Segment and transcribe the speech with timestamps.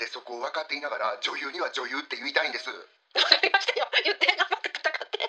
[0.00, 2.72] ってそこを分かっていながら女優には女優って言いたいんです。
[2.72, 3.84] わかりましたよ。
[4.00, 5.28] 言って頑張って戦って。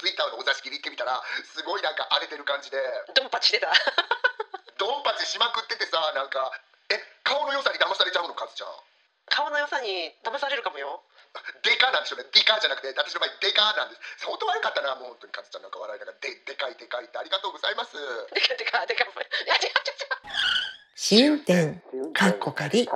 [0.00, 1.20] ツイッターのお座敷に行ってみたら
[1.52, 2.80] すごいなんか荒れてる感じで。
[3.12, 3.68] ドンパチしてた。
[4.80, 6.56] ドンパチしまくっててさなんか
[6.88, 8.72] え顔の良さに騙されちゃうのカズちゃん。
[9.28, 11.04] 顔の良さに騙されるかもよ。
[11.66, 12.24] デカなんですよね。
[12.32, 14.24] デカじゃなくて私の場合デカなんです。
[14.24, 15.62] 本当悪かったなもう本当にカズちゃん。
[15.62, 17.92] なんか笑いながらででかいでかいってありがとうございます。
[18.32, 19.12] でかでかでかい。
[19.44, 20.24] や違う違う違う。
[20.94, 21.82] 試運転
[22.14, 22.86] かっこかり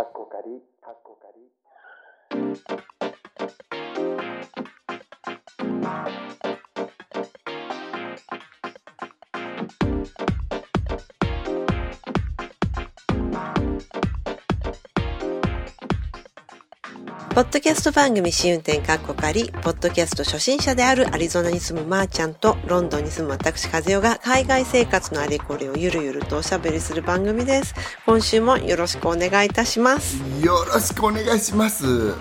[17.39, 27.77] ポッドキャスト番組試運転かっこかり、ポッドキャスト初心者であるアリゾナに住むまーちゃんとロンドンに住む私和代が海外生活のあれこれをゆるゆるとおしゃべりする番組です。
[28.07, 30.17] 今週もよろしくお願いいたします。
[30.45, 32.13] よろしくお願いします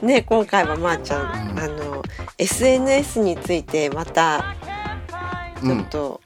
[0.00, 2.04] ね、今回はまーちゃん、あの、
[2.38, 4.54] SNS についてまた
[5.60, 6.20] ちょっと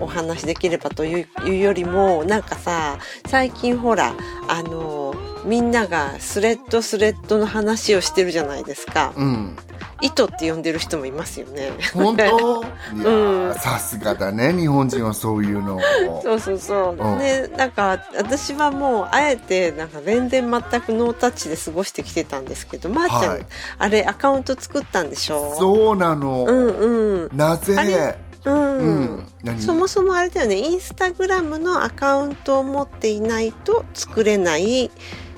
[0.00, 4.14] お話できればといういうよりもなんかさ最近ほら
[4.48, 5.03] あの
[5.44, 9.12] みんながスレッドスレッドの話をしてるじゃないですか。
[9.16, 9.56] うん。
[10.00, 11.70] 糸って呼んでる人もいますよね。
[11.94, 12.64] 本当？
[12.94, 13.54] うん。
[13.54, 15.80] さすがだね日本人はそういうのを。
[16.22, 17.18] そうそうそう、うん。
[17.18, 23.46] でなんか私はもうあえてなんか全然全くノータッチで過ごしてきてたんですけどまー、ちゃん、はい。
[23.78, 25.54] あれアカウント作ったんでしょ？
[25.58, 27.36] そうなの、うんうん。
[27.36, 28.18] なぜ？
[28.44, 29.26] うん、うん。
[29.42, 29.62] 何？
[29.62, 30.58] そもそもあれだよね。
[30.58, 34.90] インスタグラムのアカウントを持っていないと作れない、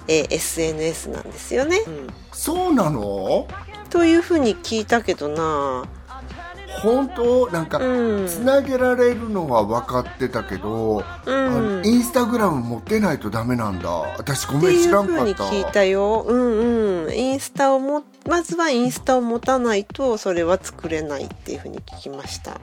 [0.09, 2.07] えー SNS なんですよね、うん。
[2.33, 3.47] そうなの？
[3.91, 5.85] というふうに聞いたけどな。
[6.83, 7.51] 本当？
[7.51, 8.27] なんか、うん。
[8.29, 13.91] つなげられるのは分かってたけど、うあんのインスタグラム持ってないとダメなんだ。
[13.91, 16.25] 私ごってめん知いうふうにらんかった聞いたよ。
[16.27, 17.15] うんうん。
[17.15, 22.61] インスタをもまずはインスタを持たないとそれは作れないっていうふうに聞きました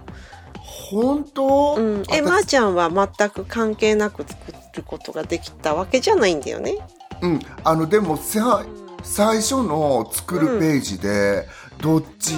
[0.89, 2.03] 本当、うん。
[2.11, 2.23] え私。
[2.23, 6.77] まー、ちゃんは全く関係なく作ることができたわけじゃないんだよね？
[7.21, 7.39] うん。
[7.63, 8.65] あのでもさ
[9.03, 11.47] 最初の作るページで、
[11.81, 12.33] どっち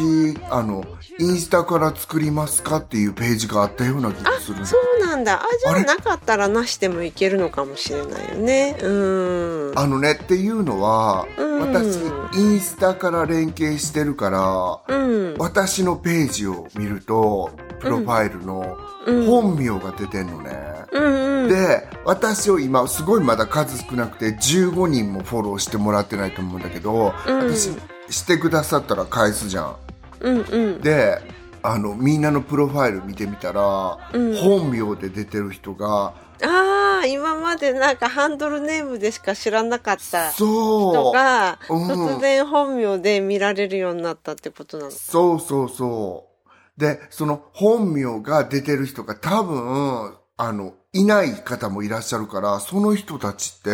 [0.50, 0.84] あの
[1.18, 4.59] インスタから作りますかっていうページがあったような気がする。
[4.59, 5.42] のそうなんだ。
[5.42, 8.78] あじゃあなかったらなしでもいけるのかもしれないよね。
[8.81, 9.72] うん。
[9.76, 11.59] あのねっていうのは、うん。
[11.62, 12.00] 私
[12.38, 15.38] インスタから連携してるから、うん。
[15.38, 18.78] 私のページを見るとプロファイルの
[19.08, 19.26] うん。
[19.26, 20.52] 本名が出てんのね、
[20.92, 21.50] うんうん。
[21.50, 27.50] で私を今すごいまだ数少なくて15人もフォローしてもらってないと思うんだけど、うん。
[27.50, 27.70] 私
[28.09, 29.76] してくださったら返すじゃん
[30.20, 30.81] うんうん。
[30.81, 31.22] で
[31.64, 34.36] あのみんなのプロファイル見てみたら、うん。
[34.36, 41.14] 本名で出てる人がああ今までなんかハンドルネームでしか知らなかった人そう。
[41.14, 41.92] がうん。
[42.16, 46.36] 突然本名で見られるようになったってことなのそうそうそう。
[46.78, 53.70] で、その本名が出てる人が多分、あの、いない方もいらっしゃるから、その人たちって、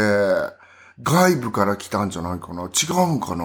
[1.02, 2.64] 外部から来たんじゃないかな？
[2.64, 2.68] 違
[3.10, 3.44] うんかな？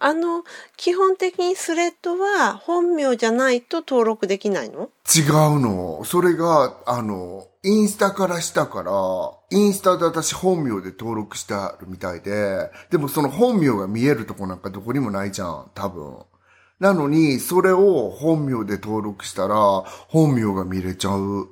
[0.00, 0.42] あの
[0.76, 4.90] 基本的にスレッドは本名じゃないと登録できないの？
[5.14, 6.04] 違うの。
[6.04, 8.92] それが、あの、インスタからしたから、
[9.56, 16.16] インスタで私本名で登録してあるみたいで、でもその本名が見えるとこなんかどこにもないじゃん、多分。
[16.80, 19.56] なのに、それを本名で登録したら、
[20.08, 21.48] 本名が見れちゃう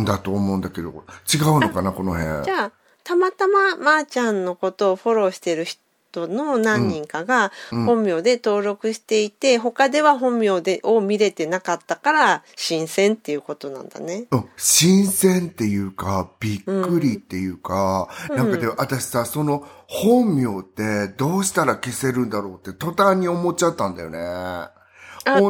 [0.00, 2.44] んだと思うんだけど、違うのかな、この辺？
[2.44, 2.72] じゃあ
[3.06, 14.24] たまたままーちゃんのことをフォローしてる人の何人かがうん本名で登録していて、他では本名でを見れてなかったから新鮮っていうことなんだね。
[14.32, 24.18] うん、新鮮っていうか、びっくりっていうか、うんなんかで、私さ、その本名ってどうしたら消せるんだろうって途端に思っちゃったんだよね。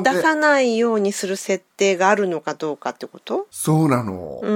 [0.03, 3.47] 出さないようにする設定があるのかどうかってこと？
[3.50, 4.41] そうなの。
[4.43, 4.50] う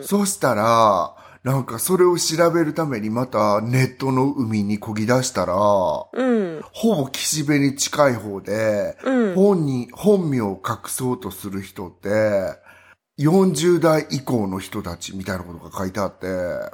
[0.00, 0.02] ん。
[0.02, 6.60] そしたら、なんかそれを調べるためにまたネットの海に漕ぎ出したら、うん。
[6.72, 9.34] ほぼ岸辺に近い方で、うん。
[9.34, 12.08] 本に、本名を隠そうとする人って、
[13.18, 16.26] 40代以降の人たちみたいなことが書いてあって、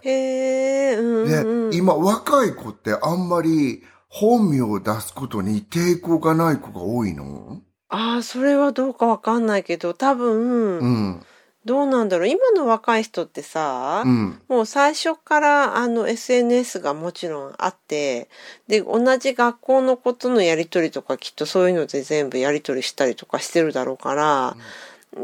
[0.07, 1.75] へえ、うんで、うん。
[1.75, 7.63] 今若い子ってあんまり本名を出すことに抵抗がない子が多いの？
[7.89, 11.23] ああ、それはどうかわかんないけど、多分、うん。
[11.69, 12.29] どうなんだろう。
[12.29, 14.41] 今の若い人ってさ、うん。
[14.49, 18.31] もう最初からあの SNS がもちろんあって、
[18.69, 24.57] で、同じ学校のことのやりとりとかきっとそういうので全部やりとりしたりとかしてるだろうから、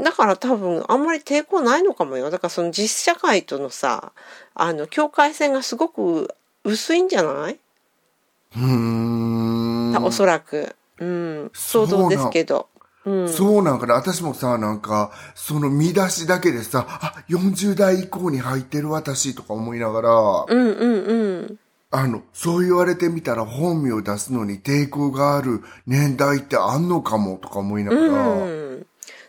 [0.03, 2.29] だから多分あんまり抵抗ないのかもよ。
[2.31, 4.13] だからその実社会とのさ、
[4.55, 7.59] あの境界線がすごく薄いんじゃない、
[8.55, 10.05] うーん。
[10.05, 10.77] おそらく。
[10.99, 11.51] うん。
[11.55, 12.69] 想像ですけど。
[13.05, 13.29] うん。
[13.29, 13.95] そうなんかな。
[13.95, 20.11] 私もさ、なんか、その見出しだけでさ、あ、40代以降に入ってる私とか思いながら、
[20.49, 21.59] うんうんうん。
[21.91, 28.87] あの、そう言われてみたら本名を出すのに抵抗がある年代ってあんのかもとか思いながら、うん。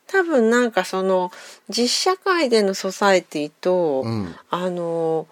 [0.07, 1.31] 多分なんかその
[1.69, 5.27] 実社会でのソサエティと、うんあの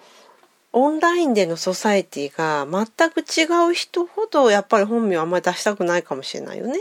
[0.75, 6.79] オンラインでのソサエティが全く違う人ほどやっぱり本名あんまり出したくないかもしれないよね。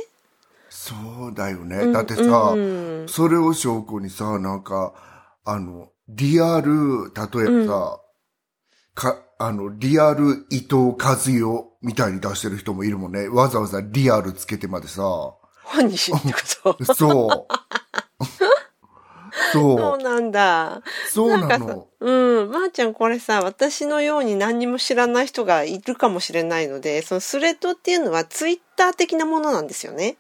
[0.75, 0.95] そ
[1.29, 1.77] うだよね。
[1.77, 4.95] うんだってさ、うんそれを証拠にさ、なんか、
[5.45, 8.01] あの、リアル、例えばさ、
[8.95, 11.43] か、あの、リアル伊藤和代
[11.83, 13.29] みたいに出してる人もいるもんね。
[13.29, 15.03] わざわざリアルつけてまでさ。
[15.65, 16.33] 本人って
[16.65, 16.95] こと。
[16.95, 17.53] そう。
[19.53, 20.03] そそうう。
[20.03, 20.83] なんだ。
[21.09, 21.89] そうなの。
[22.01, 22.51] うん。
[22.51, 30.17] まー、ちゃんこれさ、私のように何にも知らない人がいるかもしれないので、そのスレッドっていうのはツイッター的なものなんですよね。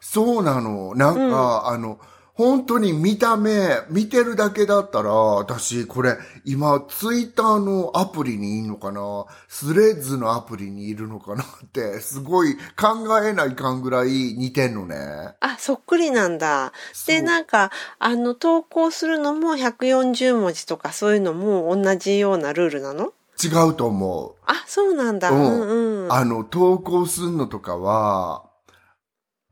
[0.00, 0.94] そうなの。
[0.94, 1.98] なんか、あの、
[2.38, 9.26] 本当に見た目、見てるだけだったら、私、これ、今、ツイッターのアプリにいるのかな？
[9.48, 15.34] スレッズのアプリにいるのかなって、すごい考えないかんぐらい似てんのね。
[15.40, 16.72] あ、そっくりなんだ。
[17.08, 23.12] で、なんか、あの、投稿するのも140文字とかそういうのも同じようなルールなの？
[23.42, 25.30] 違うと思あ、そうなんだ。
[25.30, 25.34] う。
[25.34, 26.12] うんうん。
[26.12, 28.47] あの、投稿するのとかは、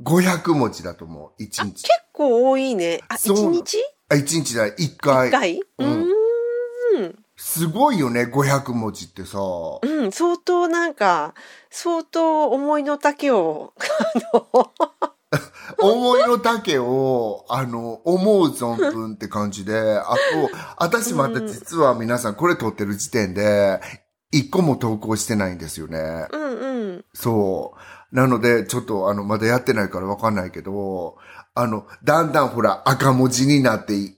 [0.02, 1.43] 500文字だと思う。
[1.43, 1.82] 1日。
[1.82, 3.00] 結構多いね。
[3.08, 3.78] あ、そう1日？
[4.08, 5.28] あ、1日だ、1回。
[5.28, 5.60] 一回？
[5.60, 7.19] ううんーん。
[7.37, 9.38] すごいよね、500文字ってさ。
[9.82, 11.34] うん、相当なんか、
[11.70, 13.75] 相当思いの丈を、
[14.32, 14.70] あの、
[15.78, 20.16] 思いの丈を、あの、思う存分って感じで、あと、
[20.78, 23.81] 私また実は皆さんこれ撮ってる時点で、
[24.32, 26.26] 一個も投稿してないんですよね。
[26.32, 27.04] うんうん。
[27.12, 27.81] そう。
[28.16, 31.18] なので、ちょっとあの、まだやってないからわかんないけど、
[31.54, 34.16] あの、だんだんほら、赤文字になってい、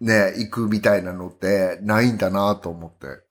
[0.00, 3.23] ね、行くみたいなのってないんだなと思って。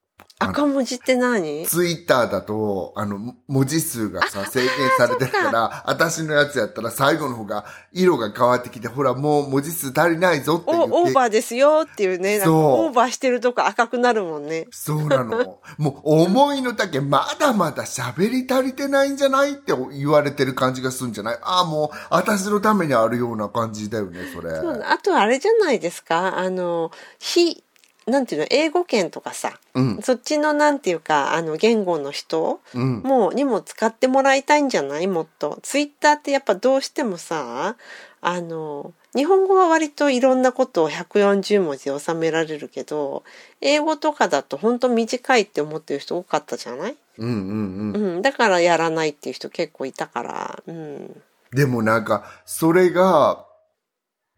[0.49, 1.65] 赤文字って何？
[1.65, 10.91] ツイッターだと、あの、文字数がさ、制限されてるから、私のやつやったら最後の方が色が変わってきて、ほら、もう文字数足りないぞってお、言って。
[10.93, 12.39] オーバーですよっていうね。
[12.39, 12.53] そう
[12.87, 14.67] オーバーしてるとこ赤くなるもんね。
[14.71, 15.59] そうなの。
[15.77, 21.37] もう、思いの丈、まだまだ喋り足りてないんじゃないって言われてる感じがするんじゃない？
[21.41, 24.55] ああ、もう、私のためにあるような感じだよね、それ。
[24.55, 26.37] そうだあとあれじゃないですか？
[26.37, 27.63] あの、非、
[28.05, 29.99] なんていうの、英語圏とかさ、うん。
[30.01, 33.01] そっちのなんていうか、あの、言語の人うん。
[33.01, 35.07] もにも使ってもらいたいんじゃない？
[35.07, 35.59] もっと。
[35.63, 37.75] ツイッターってやっぱどうしてもさ、
[38.21, 43.23] あの、日本語は割といろんなことを140文字で収められるけど、
[43.61, 46.95] 英語とかだと本当短いって思ってる人多かったじゃない？
[47.19, 48.15] うんうんうん。
[48.15, 48.21] うん。
[48.21, 51.21] だからやらないっていう人結構いたから、うん。
[51.51, 53.45] でもなんか、それが、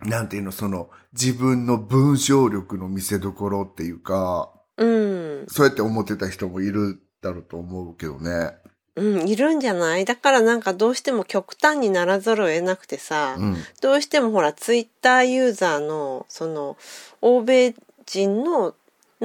[0.05, 5.45] なんていうの、その、自分の文章力の見せ所っていうか、うん。
[5.47, 8.51] そうやって思ってた人もいるだろうと思うけどね。
[8.97, 10.05] うん、いるんじゃない？
[10.05, 13.57] だからなんかどうしても極端にならざるを得なくてさ、うん。
[13.81, 16.77] どうしてもほらツイッターユーザーのその
[17.21, 17.75] 欧米
[18.05, 18.73] 人の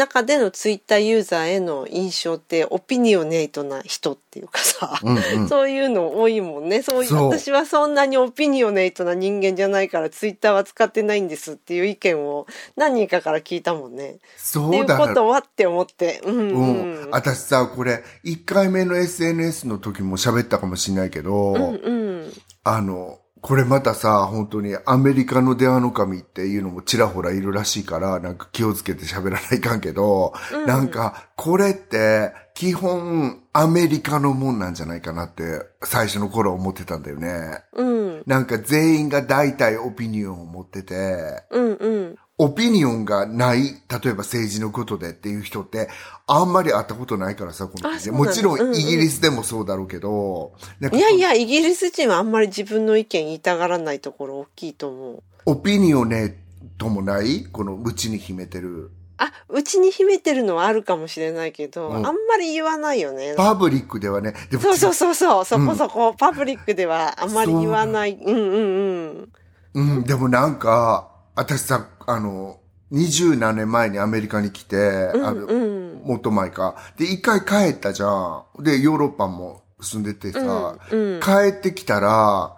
[0.00, 5.48] 中でのツイッターユーザーへの印象ってオピニオネイトな人っていうかさ、うんうん。
[5.48, 6.80] そういうの多いもんね。
[6.80, 12.46] そういうそう私はそんなにオピニオネイトな人間じゃないからツイッターは使ってないんですっていう意見を
[12.76, 14.02] 何人かから聞いたもんね。
[14.02, 16.22] っていううそだことはって思って。
[16.24, 17.04] うんううん。
[17.08, 17.10] ん。
[17.10, 21.92] 私さ、これ、1回目の SNS の時も喋ったかもしれないけど、うんう
[22.26, 22.32] ん。
[22.64, 37.64] あの、これまたさ、本当にアメリカの電話の神っていうのもちらほらいるらしいから、なんか気をつけて喋らないかんけど、うんなんか、これって、基本、アメリカのもんなんじゃないかなって、最初の頃思ってたんだよね。
[37.72, 38.22] うん。
[38.26, 42.16] なんか全員が大体オピニオンを持ってて、うんうん。
[42.42, 43.74] オピニオンがない、例え
[44.12, 45.90] ば政治のことでっていう人って、
[46.26, 55.22] あんまり会ったことないからさ、このあそうなのもちろうんうんんイギリスでもそうだろうけど、なんかいやいや、イギリス人はあんまり自分の意見言いたがらないところ大きいと思う。
[55.44, 56.34] オピニオネ
[56.78, 57.44] ともない？
[57.44, 58.90] この内に秘めてる。
[59.18, 63.34] あ、うちに秘めてるのはあるかもしれないけど、うんあんまり言わないよね。
[63.36, 68.12] パブリックではね、でもそうそうそうそう、そうんこそこ、パブリックではあんまり言わない。
[68.14, 69.32] うんうん
[69.74, 69.92] うん。
[69.98, 72.58] うん、でもなんか、私さ、あの、
[72.90, 76.02] 二十何年前にアメリカに来て、うんあの、うん。
[76.04, 76.76] もっと前か。
[76.96, 78.44] で、一回帰ったじゃん。
[78.62, 82.56] で、ヨーロッパも住んでてさ、うんうん帰ってきたら、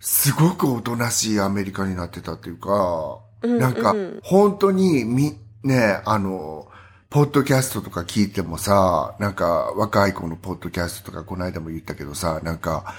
[0.00, 6.68] すごくおとなしいアメリカになってたっていうか、うんなんかうん、本当に、み、ね、あの、
[7.08, 12.94] ポッドキャストとか聞いてもさ、なんか若い子のポッドキャストとかこの間も言ったけどさ、なんか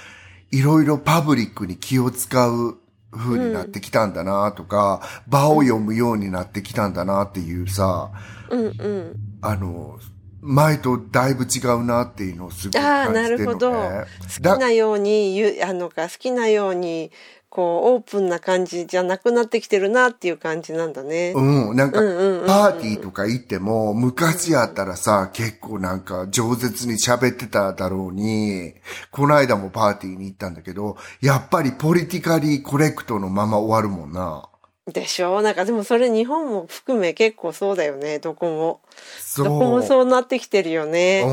[0.51, 2.77] いろいろパブリックに気を使う
[3.11, 8.11] 風になってきたんだなとか、場を読むようになってきたんだなっていうさ、
[8.49, 9.15] うんうん。
[9.41, 9.99] あの、
[10.41, 13.37] 前とだいぶ違うなっていうのをすごいああ、な感じてるのね。
[13.37, 13.71] るほど。
[13.71, 17.11] 好きなように言う、あのか、好きなように、
[17.49, 21.33] こう、オープンな感じじゃなくなってきてるなっていう感じなんだね。
[21.35, 28.73] うん、なんか、パーティーとか行っても、昔やったらさ、結構なんか、饒舌に喋ってただろうに、
[29.11, 34.49] この間もパーティーに行ったんだけど、やっぱりポリティカリーコレクトのまま終わるもんな。
[34.91, 35.41] でしょ？
[35.41, 38.79] なんかでもそれ日本も含め結構そうだよね、どこも。
[39.35, 41.25] どこもそうなってきてるよね。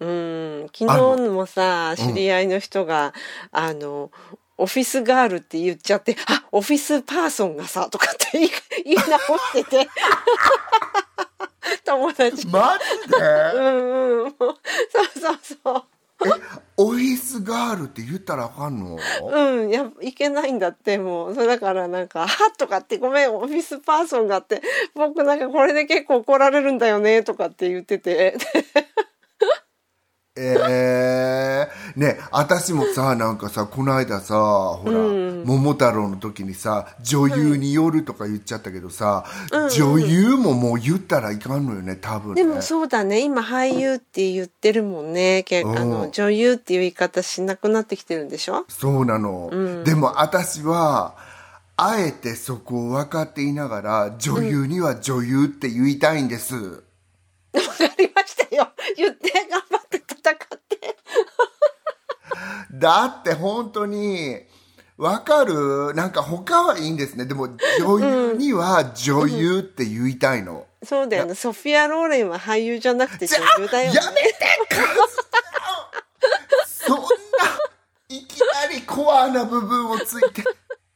[0.00, 0.60] うん。
[0.60, 0.68] うん。
[0.72, 0.86] 昨
[1.16, 3.12] 日もさ、知り合いの人が、
[3.50, 4.12] あの、
[4.58, 8.50] オフィスガールって言っちゃって、あ、オフィスパーソンがさ、とかって言い
[8.84, 9.04] 言い直
[9.38, 9.88] してて。
[11.84, 12.46] 友達。
[12.48, 13.16] マジで？
[13.54, 14.34] うんうん。
[14.38, 14.56] そう
[15.20, 15.84] そうそう。
[16.78, 18.98] オフィスガールって言ったらあかんの？
[19.30, 24.62] うん、やいけないんだってもうそれだからなんか「はっ」とかって「ごめんオフィスパーソンが」って
[24.94, 28.38] 僕なんかこれで結構怒られるんだよねとかって言ってて
[30.38, 35.44] ええね、私もさ、なんかさ、この間さ、ほら、うん。
[35.44, 39.24] 桃太郎の時にさ、女優によるとか言っちゃったけどさ、
[39.74, 42.42] 女優ももう言ったらいかんのよね、多分ね。
[42.44, 43.20] でもそうだね。
[43.20, 45.44] 今俳優って言ってるもんね。
[45.50, 45.74] うん。
[45.90, 48.66] の女優っていう言い方しなくなってきてるんでしょ？
[48.68, 49.48] そうなの。
[49.50, 49.84] うん。
[49.84, 51.16] でも私は、
[51.78, 56.54] あえてそこを分かっていながら、女優には女優って言いたいんです。
[57.56, 58.68] わかりましたよ。
[58.96, 60.36] 言って頑張って戦っ
[60.68, 60.96] て
[62.78, 64.38] だって本当に、
[64.96, 65.92] わかる？
[65.94, 67.26] なんか他はいいんですね。
[67.26, 67.48] でも
[67.80, 70.66] 女優には女優って言いたいの。
[70.82, 71.34] そうだよね。
[71.34, 73.96] ソフィア・ローレンは俳優じゃなくて女優だよね。
[73.96, 74.34] やめて
[76.66, 77.04] そんな
[78.08, 80.42] いきなりコアな部分をついて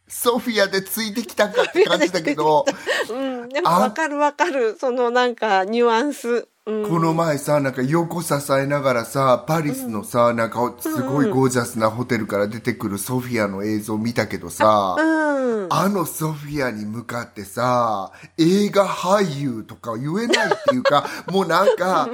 [0.08, 2.64] ソフィアでついてきたかって感じだけど、
[3.10, 3.48] うん。
[3.48, 4.76] でもわかるわかる。
[4.80, 6.28] そのなんかニュアンス。
[6.28, 15.68] うんこの前さなんか横支えながらさパリスのさ、なんかすごいゴージャスなホテルから出てくるソフィアの映像見たけどさ、うん。
[15.70, 22.08] あのソフィアに向かってさ、映画俳優とか言えないっていうか、 もうなんか、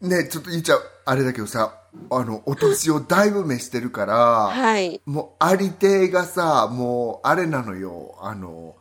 [0.00, 1.74] ね、ちょっと言っちゃう、あれだけどさ、
[2.10, 5.02] あの、お年をだいぶ召してるから、はい。
[5.04, 8.76] もうありていがさ、もうあれなのよ、あの、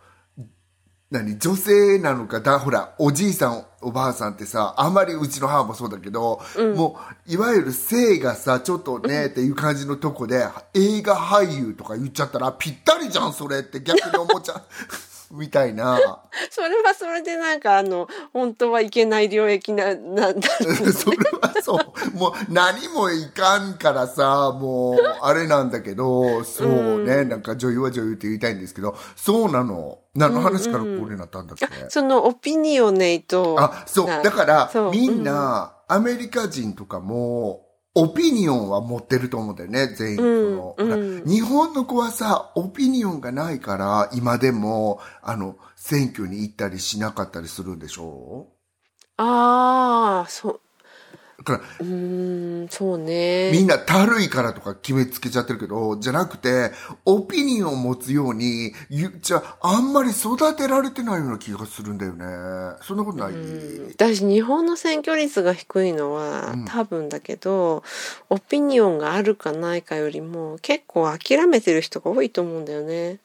[1.10, 6.42] 何女性なのかだほらおじいさんおばあさんってさあまりうちの母もそうだけど、
[6.76, 14.62] もういわゆる性がさちょっとね、っていう感じのとこで映画俳優とか言っちゃったらぴったりじゃんそれって逆に思っちゃう
[15.31, 16.00] みたいな。
[16.50, 20.50] それはそれでなんかあの本当はいけない領域ななんだ
[20.93, 22.17] それはそう。
[22.17, 30.00] もう何もいかんからさもうあれなんだけどそうね、なんか女優は女優って言いたいんですけどそうなの。
[30.15, 34.07] 何の話からこれになったんだっけ、そのオピニオネイトあ、そう。
[34.07, 37.66] なだからみんな、アメリカ人とかも、
[38.00, 40.18] オピニオンは持ってると思うんだよね、全員。
[40.22, 48.48] うんそのうん日本の子はさ、オピニオンがないから、今でも、あの、選挙に行ったりしなかったりするんでしょ？
[49.18, 50.60] ああそうだ
[51.48, 53.51] から、うーんそうね。
[53.51, 56.72] みんなたるいからとか決めつけちゃってるけど、じゃなくて、
[57.06, 62.25] オピニオンを持つように、言っちゃ、あんまり育てられてないような気がするんだよね。
[62.82, 63.34] そんなことない、
[63.96, 67.84] 私日本の選挙率が低いのは、多分だけど
[68.30, 73.20] オピニオンがあるかないかよりも結構諦めてる人が多いと思うんだよね。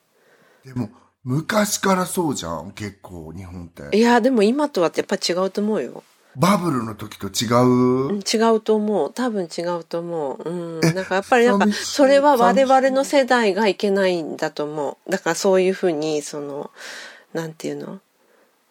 [0.64, 0.90] でも、
[1.24, 3.96] 昔からそうじゃん、結構、日本って。
[3.96, 6.02] いやでも今とはやっぱ違うと思うよ
[6.36, 7.66] バブルの時と違う、
[8.08, 9.12] うん違うと思う。
[9.12, 10.50] 多分違うと思う。
[10.50, 10.80] うん。
[10.80, 15.10] なんかやっぱりなんかそれは我々の世代がいけないんだと思う。
[15.10, 16.70] だからそういうふうにその
[17.34, 18.00] なんていうの？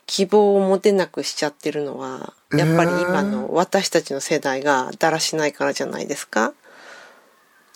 [0.07, 6.53] 希望を持てなくしちゃってるのはやっぱり今の私たちの世代がだらしないからじゃないですか？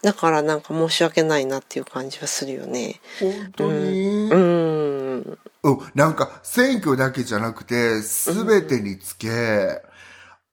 [0.01, 2.99] だからなんか申し訳ないなっていう感じはするよね。
[3.19, 4.54] 本当に、ううん
[5.63, 5.77] うん。
[5.93, 6.15] なん。
[6.15, 9.81] か、選挙だけじゃなくて、すべてにつけ、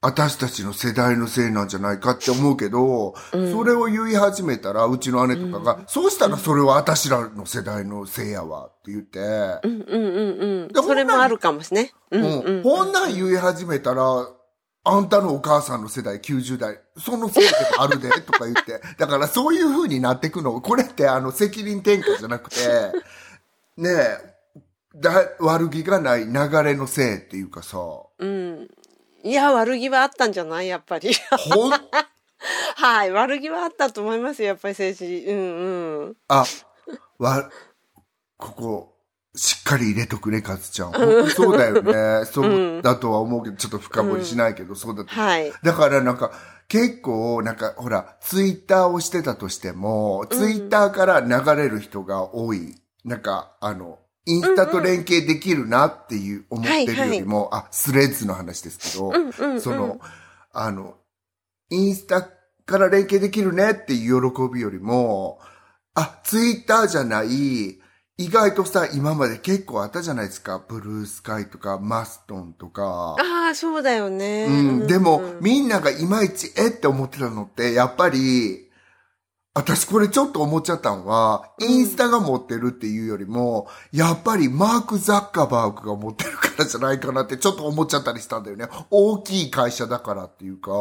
[0.04, 1.69] 私たちの世代のせいなん。
[1.69, 9.61] じゃないかって思うけど、それを言い始めたら、うちの姉とかが、そうしたらそれは私らの世代のせいやわって言って、うん。
[9.62, 9.92] うん。
[9.92, 10.09] う
[10.69, 10.71] ん。
[10.75, 10.85] うん。
[10.85, 12.40] それもあるかもしれないうん。
[12.40, 12.62] うん。
[12.64, 12.92] こん。
[12.92, 13.14] なん。
[13.14, 14.02] 言い始めたら、
[14.85, 15.09] あん。
[15.09, 15.83] たのお母さん。
[15.83, 18.81] の世代90代、そのせいでもあるで、とか言って。
[18.99, 20.61] だからそういう風になってくの。
[20.61, 22.57] これってあの責任転嫁じゃなくて、
[23.76, 24.32] ねえ、
[24.94, 26.32] だ、悪気がない流
[26.62, 27.78] れのせいっていうかさ、
[28.18, 28.68] うん。
[29.25, 30.68] いや、悪気はあったんじゃない？
[30.68, 31.12] やっぱり。
[31.50, 31.72] ほん、
[32.76, 33.11] はい。
[33.11, 34.49] 悪気はあったと思いますよ。
[34.49, 35.25] やっぱり政治。
[35.28, 36.16] うんうん。
[36.28, 36.44] あ、
[37.18, 37.50] わ、
[38.37, 38.88] ここ、
[39.34, 40.92] しっかり入れとくね、かつちゃん。
[40.92, 42.25] ほんとそうだよね。
[42.30, 45.11] そうだとは思うけど、ちょっと深掘りしないけど、そうだと。
[45.11, 45.52] はい。
[45.62, 46.32] だからなんか、
[46.68, 52.75] 結構、なんか、ほら、ツイッターをしてたとしても、ツイッターから流れる人が多い。
[53.04, 60.00] なんか、あの、インスタと連携できるなっていう思ってるよりも、あ、スレッズの話ですけど、うんうんうんその、
[60.52, 60.97] あの、
[61.71, 62.23] インスタ
[62.64, 65.41] から連携できるねっていう喜びよりも、
[65.95, 67.81] あ、ツイッターじゃない、
[68.19, 70.62] 意外とさ、今まで結構あったじゃないですか。
[70.69, 73.17] ブルースカイとか、マストンとか。
[73.19, 74.47] ああ、そうだよね。
[74.49, 78.71] うん、でも、うんみんながいまいち、えって思ってたのって、やっぱり、
[79.54, 88.68] 私これちょっと思っちゃったのは、インスタが持ってるっていうよりも、やっぱりマーク・ザッカーバーグが持ってるからじゃないかなってちょっと思っちゃったりしたんだよね。
[88.90, 90.73] 大きい会社だからっていうか。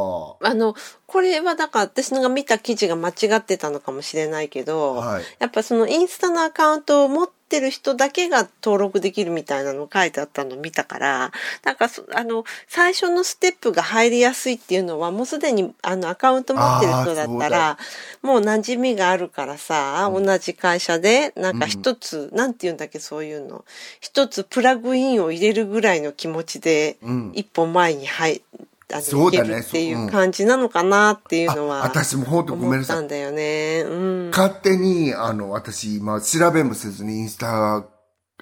[0.42, 0.74] あの、
[1.06, 5.24] これはだから私のが見た記事が間違ってたのかもしれないけど、はい。
[5.40, 11.32] やっぱそのインスタのアカウントを持ってる人だけが登録できるみたいなの書いてあったのを見たから、
[11.64, 17.78] なんかそあの、最初のステップが入りやすいっていうのはもうすでにあのアカウント持ってる人だったら、
[18.22, 23.66] もう馴染みがあるからさ、同じ会社で、なんか一つ、なんて言うんだっけそういうの、
[24.00, 27.32] 一つプラグインを入れるぐらいの気持ちで、うん。
[27.34, 33.18] 一歩前に入あのそうだねっていそうううん感じなのかなっていうのあは私も本当ごめんなさい思ったん。
[33.18, 33.84] だよね。
[33.88, 34.30] うん。
[34.32, 37.86] 勝手に、あの、私今、調べもせずにインスタ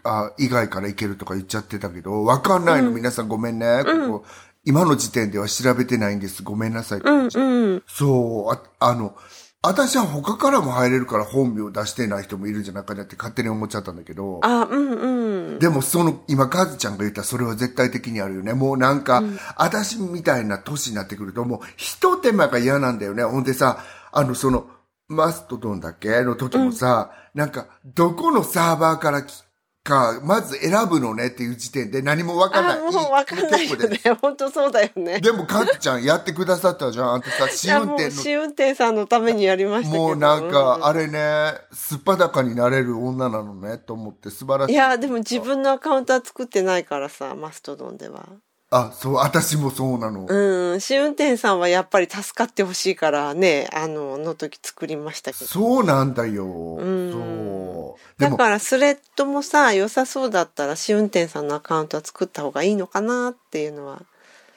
[0.03, 3.83] あ以外からいけるとか言っちゃってたけど、わかんないの、皆さんごめんね。
[3.83, 4.25] ここ
[4.65, 6.43] 今の時点では調べてないんです。
[6.43, 6.99] ごめんなさい。
[6.99, 7.83] うんうん。
[7.87, 9.15] そう、ああの、
[9.61, 14.39] 私は他からも入れるから本名を出してない人もいるんじゃないかなって勝手に思っちゃったんだけど。
[14.41, 15.59] あ、うんうん。
[15.59, 18.53] でもその、今、カズちゃんが言ったそれは絶対的にあるよね。
[18.53, 19.21] もうなんか、
[19.57, 23.23] 私みたいな年になってくると、もう、一手間が嫌なんだよね。
[23.23, 23.79] ほんでさ、
[24.13, 24.65] あの、その、
[25.09, 26.21] マストドンだっけ？
[26.21, 29.43] の時もさ、なんか、どこのサーバーからき
[29.89, 32.77] か、まず選ぶのねっていう時点で何もわかんない。
[32.77, 33.99] あ、もうわかんないよね。
[34.21, 35.19] 本当そうだよね。
[35.19, 37.13] でも、カズちゃんやってくださったじゃん。
[37.13, 40.03] あんたさ、試運転の試運転さんのためにやりましたけど。
[40.03, 44.73] もうなんか、うあれね、すっぱだかになれる女なのね、と思って素晴らしい。
[44.73, 48.27] いや、でも自分のアカウントは作ってないからさ、マストドンでは。
[48.71, 50.27] あ、そう、私もそうなの。
[50.29, 55.45] うん、試運転さんはやっぱり助かってほしいからね、あの、の時作りましたけど。
[55.47, 56.45] そうなんだよ。
[56.45, 57.68] んそう。
[58.17, 64.01] だからスレッドもさ、良さそうだったら試運転さんのアカウントは作った方がいいのかなっていうのは。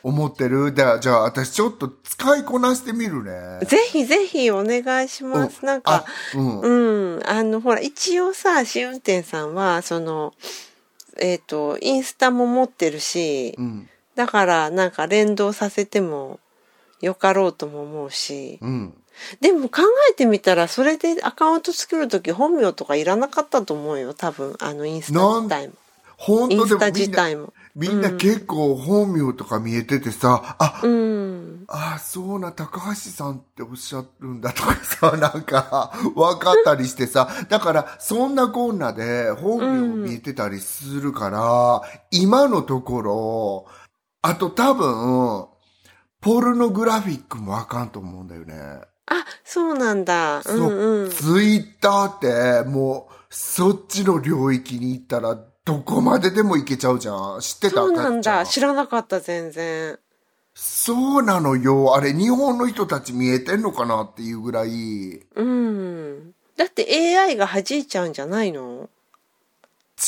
[0.03, 0.73] 思ってる？
[0.73, 3.65] じゃあ、じゃあ、私ちょっと使いこなしてみるね。
[3.67, 5.61] ぜひぜひお願いします。
[5.63, 6.61] うんなんかあ、うん。
[6.61, 7.23] うん。
[7.25, 10.35] あの、ほら、一応さ、試運転さんは、その、
[11.19, 13.89] えっ、と、インスタも持ってるし、うん。
[14.17, 16.41] だから、なんか連動させても
[17.01, 18.59] よかろうとも思うし。
[18.61, 18.95] うん。
[19.41, 24.15] でも考えてみたら、それでアカウント作るとき本名とかいらなかったと思うよ。
[24.15, 25.75] 多分、あの、インスタ自体も。
[25.75, 25.79] イン
[26.17, 26.57] 本当？
[26.65, 27.53] でスタ自体も。
[27.75, 31.65] みんな結構本名とか見えててさ、あ、うん。
[31.69, 43.67] あ、そうな、高橋さんっておっしゃるんだとかさ、 なんか、分かったりしてさ、だから、そんなこんなで本名見えてたりするから、今のところ、
[44.21, 45.47] あと多分、
[46.21, 48.81] ポルノグラフィックもあかんと思うんだよね。
[49.07, 50.39] あ、そうなんだ。
[50.39, 51.11] うそう、んうん。
[51.11, 57.41] ツイッターって、もう、そっちの領域に行ったら、どこまででも行けちゃうじゃん。
[57.41, 57.77] 知ってた？
[57.77, 58.45] そうなんだ。
[58.47, 59.99] 知らなかった、全然。
[60.55, 61.95] そうなのよ。
[61.95, 66.35] あれ、日本の人たち見えてんのかなっていうぐらい、うん。
[66.57, 66.87] だって
[67.17, 68.91] AI が弾いちゃうんじゃないの？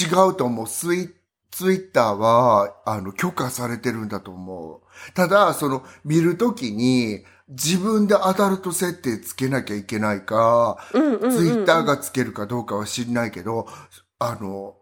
[0.01, 0.67] 違うと思う。
[0.67, 1.15] ツイ
[1.51, 5.13] ツイッターは、あの、許可されてるんだと思う。
[5.15, 13.67] ただ、その、見るときに、自分でアダルト設定つけなきゃいけないか、うんうんうんうんツイッターがつけるかどうかは知んないけど、
[14.19, 14.77] あの、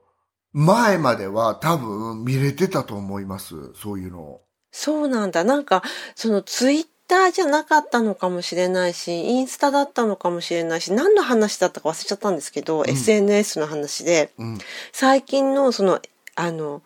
[0.53, 3.55] 前までは多分見れてたと思います。
[3.75, 4.41] そういうの。
[4.71, 5.45] そうなんだ。
[5.45, 5.83] なんか、
[6.15, 14.59] そのツイッターじゃなかったのかもしれないし、インスタだったのかもしれないし、何の話だったか忘れちゃったんですけど、SNS の話で、うん。
[14.93, 16.01] 最近のその、
[16.37, 16.83] あの、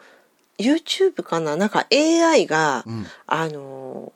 [0.59, 1.57] YouTube かな？
[1.57, 3.07] なんか AI が、うん。
[3.27, 4.12] あの、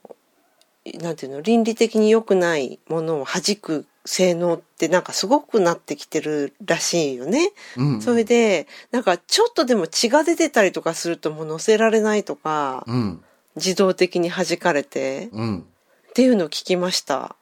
[1.00, 7.52] なんていうの、倫理的に良くないものを弾く性能ってなんかすごくなってきてるらしいよね。
[7.76, 8.02] うん。
[8.02, 13.22] それで、なんかちょっとでも血が出てたりとかするともう載せられないとか、うん。
[13.56, 15.58] 自動的に弾かれて、うん。
[15.60, 17.36] っていうのを聞きました。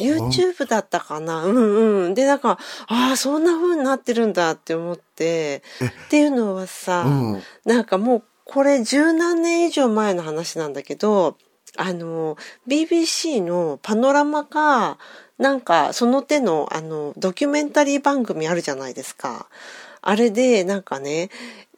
[0.00, 1.44] YouTube だったかな？
[1.44, 2.14] うんうん。
[2.14, 5.62] で、なんか、ああ、そんな風になってるんだって思って、
[6.06, 7.42] っていうのはさ、うん。
[7.64, 11.36] なんかもうこれ十何年以上前の話なんだけど、
[11.76, 12.36] あの、
[12.68, 14.98] BBC のパノラマか、
[15.38, 19.48] なんかその手のあの、ドキュメンタリー番組あるじゃないですか。
[20.02, 21.30] あれで、なんかね、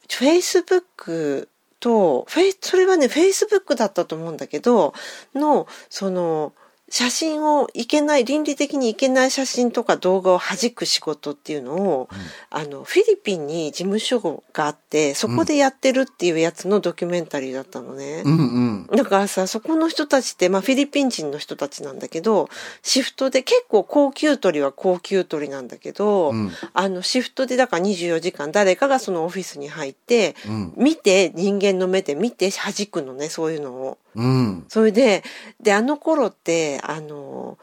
[0.07, 1.47] Facebook
[1.79, 4.93] と、フェイそれはね、Facebook だったと思うんだけど、
[5.35, 6.53] の、その、
[6.93, 12.07] 写真をいけない、倫理的にいけない写真とか動画を弾く仕事っていうのを、
[12.51, 18.21] あの、フィリピンに事務所があって、そこでやってるっていうやつのドキュメンタリーだったのね。
[18.23, 18.95] うんうん。
[18.95, 22.47] だからさ、そこの人たちって、まあフィリピン人の人たちなんだけど、
[22.83, 33.97] シフトで結構高級取りは高級取りなんだけど、うんあのシフトでだから24時間誰かがそのオフィスに入って、うん見て、人間の目で見て弾くのね、そういうのを。
[34.15, 34.65] うん。
[34.69, 35.23] それで、
[35.61, 37.57] で、あの頃って、あの、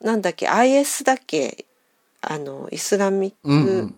[0.00, 1.66] なんだっけ、IS だっけ、
[2.20, 3.94] あの、イスラミック、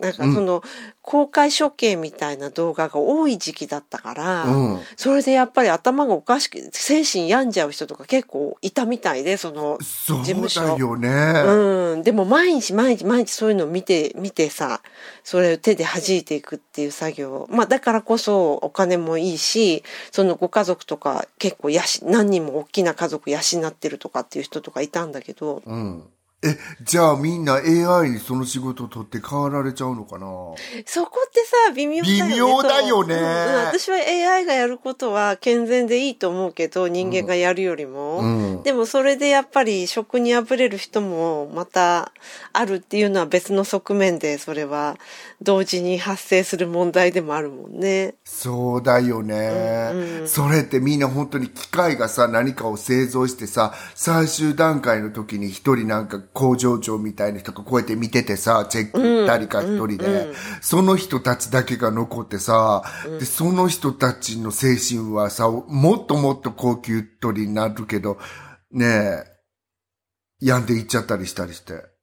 [0.00, 0.62] なんかその、
[1.02, 11.08] 公開処刑みたいな動画が多い時期だったから、うんそれでやっぱり頭がおかしく、精神病んじゃう人とか結構いたみたいで、その、そう事務所だよね。
[11.44, 12.02] うん。
[12.02, 14.80] でも毎日毎日毎日そういうのを見て、見てさ、
[15.22, 17.46] それを手で弾いていくっていう作業。
[17.50, 26.04] まあだからこそお金もいいし、そのご家族とか結構やし、何人も大きな家族養ってるとかっていう人とかいたんだけど、うん。
[26.42, 30.26] え、じゃあみんな AI にその仕事を取って変わられちゃうのかな？
[30.84, 32.34] そこってさ、微妙だよね。
[32.34, 33.14] 微妙だよね。
[33.14, 33.18] う。
[33.18, 33.20] ん
[33.66, 38.18] 私は AI がやることは健全でいいと思うけど、人間がやるよりも。
[38.18, 38.26] う
[38.60, 38.62] ん。
[38.62, 42.12] でもそれでやっぱり職にあぶれる人もまた
[42.52, 44.98] あるっていうのは別の側面で、それは
[45.44, 48.14] 同時に発生する問題でもあるもんね。
[48.24, 62.82] そうだよね、うんうんそれってみんな本当に機械がさ、何かを製造してさ、最終段階の時に一人なんか工場長みたいな人がこうやって見ててさ、チェック誰か一人で、その人たちだけが残ってさ、
[63.18, 68.18] で、その人たちの精神はさ、もっともっと高級取りになるけど、
[68.70, 69.24] ねえ、
[70.40, 71.93] 病んでいっちゃったりしたりして。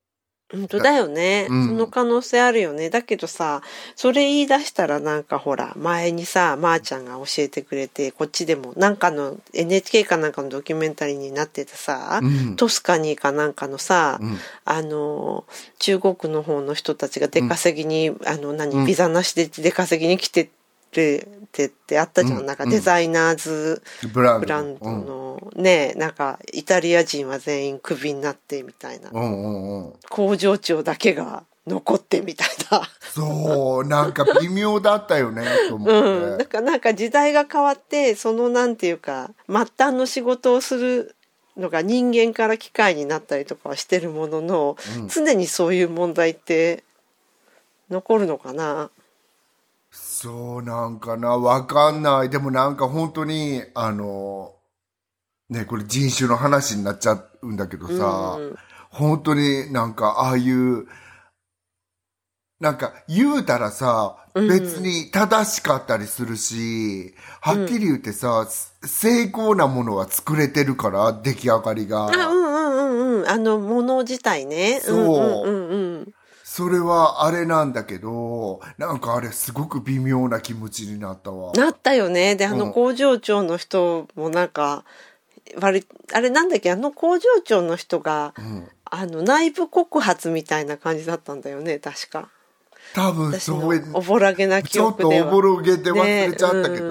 [0.52, 1.68] 本当だよね、うん。
[1.68, 2.90] その可能性あるよね。
[2.90, 3.62] だけどさ、
[3.96, 12.56] それ言い出したらなんかほら、前にさ、まー、ちゃんが教えてくれて、こっちでもなんかの NHK かなんかのドキュメンタリーになっててさ、うん。
[12.58, 14.38] トスカニーかなんかのさ、うん。
[14.66, 15.46] あの、
[15.80, 18.86] 中国の方の人たちが出稼ぎに、あの、何、うん。
[18.86, 20.50] ビザなしで出稼ぎに来て
[20.92, 22.40] るってってあったじゃん。
[22.40, 23.82] うんなんかデザイナーズ
[24.14, 24.46] ブランド。
[24.46, 29.10] ブランドの、ね、なんかイタリア人は全員クビになってみたいな。
[29.12, 29.94] うんうんうん。
[30.10, 32.82] 工場長だけが残ってみたいな。
[33.14, 35.94] そう、なんか微妙だったよね、 と思って。
[35.94, 36.38] うん。
[36.38, 41.16] だからなんか時代が変わって、そのなんていうか、末端の仕事をする
[41.58, 46.84] のが人間から機械になったりとかはしてるものの、うん常にそういう問題って
[47.90, 48.90] 残るのかな。
[50.22, 52.30] そうなんかな、わかんない。
[52.30, 54.54] でもなんか本当に、あの、
[55.50, 58.56] ね、これ人種の話になっちゃうんだけどさ、うん
[58.92, 60.86] 本当になんかああいう、
[62.60, 68.46] なんか言うたらさ、うん別に正しかったりするし、はっきり言ってさ、
[68.84, 72.06] 成功なものは作れてるから、出来上がりが。
[72.06, 73.30] あ、うんうんうんうん。
[73.30, 74.82] あの、もの自体ね。
[74.82, 76.14] そううんうんうんうん。
[76.54, 81.54] それはあれなんだけど、なんかあれすごく微妙な気持ちになったわ。
[81.54, 82.36] なったよね。
[82.36, 84.84] で、あうんの工場長の人もなんか、
[85.62, 92.28] 割あれなんだっけ、あの工場長の人が、うんあの、内部告発みたいな感じだったんだよね、確か。
[92.94, 95.28] 多分そうおぼらげな記ちょっと憶では。
[95.30, 96.90] おぼろげて忘れちゃったけねど、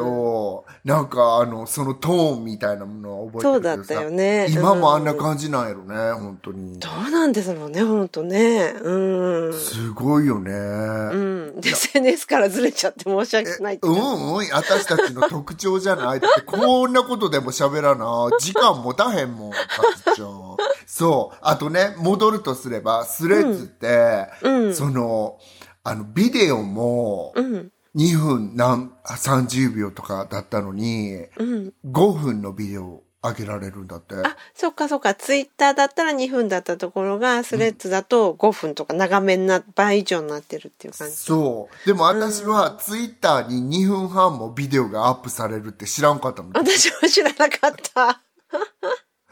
[0.84, 6.88] なんかあの、そのトーンみたいなものは覚えてそうだったよね今もあんな感じなんやろね、本当にど。
[7.06, 8.72] うなんですもんね、ほんとね。
[8.80, 9.52] うん。
[9.52, 10.52] すごいよね。
[10.52, 11.16] う
[11.58, 11.60] ん。
[11.60, 13.88] で、SNS からずれちゃって申し訳ないう。
[13.90, 16.20] んうん、私たちの特徴じゃない。
[16.20, 18.30] だってこんなことでも喋らな。
[18.38, 19.58] 時間持たへんもん、か
[19.96, 20.56] つちゃん。
[20.86, 21.38] そう。
[21.42, 25.38] あとね、戻るとすれば、スレッズって、うんその、
[25.84, 27.70] あの、ビデオも、うん。
[27.96, 31.72] 2分何、30秒とかだったのに、うん。
[31.86, 34.14] 5分のビデオ上げられるんだって。
[34.14, 35.14] あ、そっかそっか。
[35.14, 41.16] ツイッターだったら2分だったところが、スレッズだと5分とか長めにな、倍以上になってるっていう感じ。
[41.16, 41.86] そう。
[41.86, 46.50] でも私はツイッターに2分半もビデオがアップされるって知らんかったの。
[46.54, 48.20] 私は知らなかった。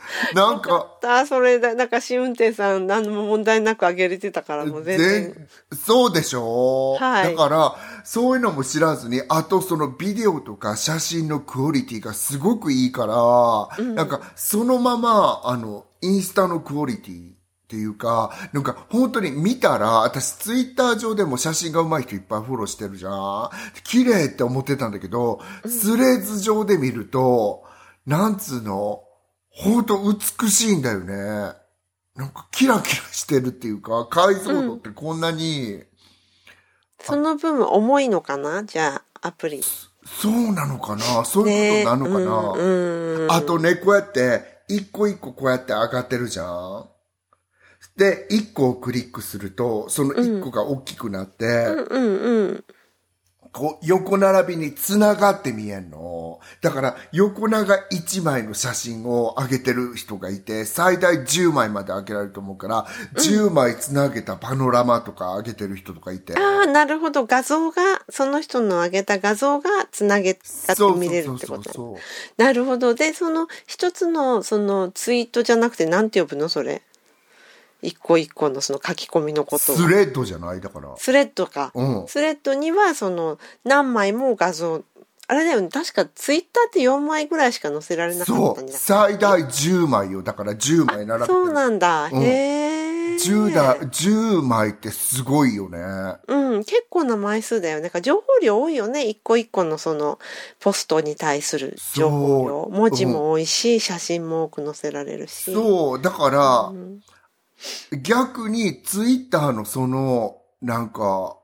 [0.35, 1.75] なんか、あ、それだ。
[1.75, 5.09] なんか試運転さん何も問題なく上げれてたからもう全然。
[5.69, 17.35] 全そうでしょ、はいだから、そういうのも知らずに、あとそのビデオとか写真のクオリティがすごくいいから、なんかそのまま、あの、インスタのクオリティっ
[17.69, 23.51] ていうか、なんか本当に見たら、私ツイッター上でも写真が上手い人いっぱいフォローしてるじゃん。
[23.85, 27.65] 綺麗って思ってたんだけど、スレッズ上で見ると、
[28.07, 29.03] なんつうの、
[29.59, 31.15] 本当美しいんだよね。
[32.15, 35.83] なんかキラキラしてるっていうか、解像度ってこんなに、
[37.01, 38.65] その分重いのかな？
[38.65, 39.63] じゃあ、アプリ。
[40.05, 41.25] そうなのかな？
[41.25, 43.33] そういうことなのかな、うんうん。
[43.33, 46.89] あとね、こうやって、一個一個こうやって上がってるじゃん
[47.97, 52.65] で、一個をクリックすると、その一個が大きくなって、うんうん。
[53.59, 56.39] こう、横並びに繋がって見えんの。
[56.61, 66.39] だから、横長1枚の写真を上げてる人がいて、最大10枚まで上げられると思うから、10枚繋げたパノラマとか上げてる人とかいて。
[66.39, 67.27] ああ、なるほど。
[67.27, 72.95] 画像が、その人の上げた画像がつなげ、たって見れるってことねそうなるほど。
[72.95, 76.49] で、その一つのそのツイートじゃなくて何て呼ぶの？
[76.49, 76.83] それ。
[77.83, 80.61] 一個一個のその書き込みのことをスレッドじゃない？
[80.61, 80.95] だから。
[80.97, 81.71] スレッドか。
[81.75, 84.83] うんスレッドにはその何枚も画像、
[85.29, 85.69] あれだよね。
[85.69, 88.51] 確かツイッターって4枚ぐらいしか載せられなか。
[88.51, 90.23] ったんじゃ最大10枚よ。
[90.23, 91.39] だから10枚並べてる。
[91.39, 92.07] そうなんだ。
[92.07, 92.79] うんへえ。
[93.19, 95.79] 10だ、10枚ってすごいよね。
[96.29, 97.83] うん、結構な枚数だよね。
[97.83, 99.09] なんか情報量多いよね。
[99.09, 100.21] 一個一個のその
[100.61, 102.63] ポストに対する情報量。
[102.65, 105.53] そう文字も多いし、写真も多く載せられるし。
[105.53, 106.03] そう。
[106.03, 107.01] だから、うん
[108.03, 111.37] 逆にツイッターのその、なんか、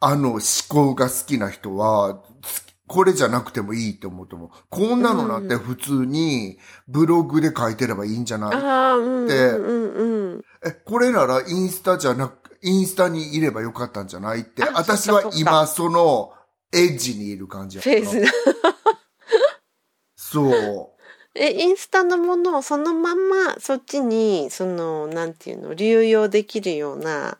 [0.00, 4.50] あの思考が好きな人は、つこれじゃなくてもいいって思うと思う。
[4.68, 10.44] こんなのなんて普通にブログで書いてればいいんじゃない、ああ、うんでうんうんうん。
[10.62, 14.40] え、これならインスタじゃなく、インスタにいればよかったんじゃない？
[14.40, 16.34] って、あ私は今その
[16.70, 18.24] エッジにいる感じやフェーズ。
[20.16, 20.91] そう。
[21.34, 27.38] え、インスタのものをそのまんまそっちに、その、なんていうの、流用できるような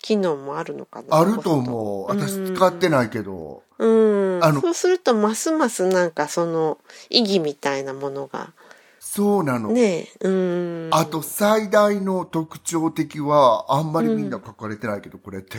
[0.00, 1.18] 機能もあるのかな？
[1.18, 2.06] あると思う。
[2.06, 3.62] 私使ってないけど。
[3.78, 4.44] うん。
[4.44, 6.78] あのそうすると、ますますなんかその
[7.10, 8.52] 意義みたいなものが、
[9.00, 9.70] そうなの。
[9.72, 10.88] ねえ、うん。
[10.92, 15.58] あと最大の特徴的は、あんまりみんな書かれてないけど、これって、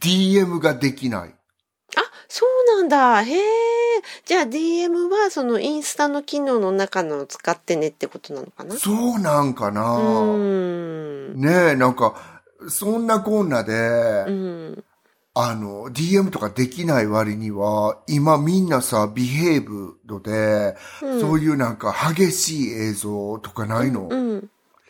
[0.00, 1.34] DM ができない。
[2.28, 3.22] あ、そうなんだ。
[3.22, 3.42] へえ。
[4.24, 8.76] じゃあ DM はそのインスタの機能の中のを使ってねってことなのかな？
[8.76, 11.40] そうなんかな、うん。
[11.40, 13.72] ねえ、なんか、そんなこんなで、
[14.26, 14.84] うん。
[15.34, 24.32] あの、DM とかできない割には、今みんなさ、ビヘイブドで、うんそういうなんか激しい映像とかないの、うん。
[24.34, 24.42] やっ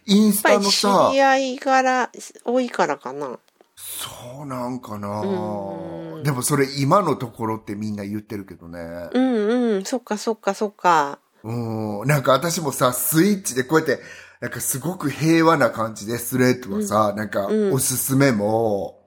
[0.07, 2.11] インスタのさり、合いから
[2.45, 3.39] 多いからかな。
[3.77, 5.21] そうなんかな。
[5.21, 8.81] うんでもそれ今のところってみんな言ってるけどね。
[9.13, 9.85] うんうん。
[9.85, 11.19] そっかそっかそっか。
[11.45, 12.07] うん。
[12.07, 14.01] なんか私もさ、スイッチでこうやって、
[14.41, 17.73] なんかすごく平和な感じでスレッドはさ、なんかうん。
[17.73, 19.07] おすすめも、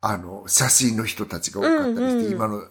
[0.00, 2.62] あの、写真の人たちが多かったりして、うんうん今の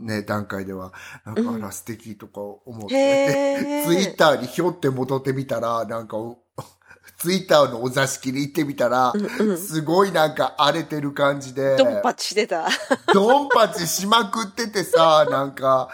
[0.00, 0.92] ね、段階では、
[1.24, 1.54] なんか、うん。
[1.56, 6.38] あら素敵とか思って、 ツイッターにひょって戻ってみたら、なんかお、
[7.18, 9.12] ツイッターのお座敷に行ってみたら、
[9.56, 12.68] すごいなんか荒れてる感じで、ドンパチしてた。
[13.12, 15.90] ドンパチしまくっててさ、なんか、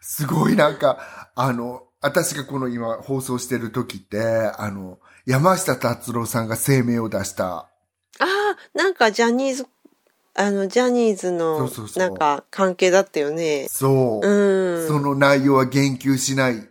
[0.00, 4.20] すごいなんか、あの、私がこの今放送してる時って、
[4.56, 7.66] あの、山下達郎さんが声明を出した、あ
[8.20, 9.66] あ、なんかジャニーズ、
[10.34, 13.66] あの、ジャニーズそのうそう、そうなんか関係だったよね。
[13.68, 14.88] そう、うん。
[14.88, 16.68] その内容は言及しないけ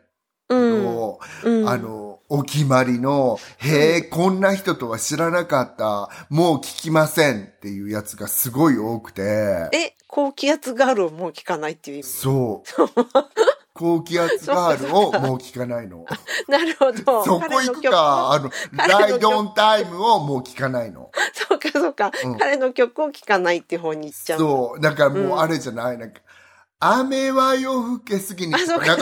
[0.50, 0.84] うん。
[0.86, 12.10] ど、うんあの、お決まりの、へえ、こんな人とは知らなかった、もう聞きませんっていうやつがすごい多くて、え、高気圧ガールをもう聞かないっていう意味？
[12.10, 12.70] そう。
[13.80, 16.06] 高気圧ガールをもう聞かないの。
[16.50, 17.24] なるほど。
[17.24, 21.10] そこ行くか、あの、ライドオンタイムをもう聞かないの。
[21.34, 24.40] そうかそうか、うん彼の曲を聴かないって方に行っちゃう。
[24.40, 24.82] そう。
[24.82, 26.20] だからもうあれじゃない、なんか、
[26.82, 28.60] 雨は夜更けすぎに流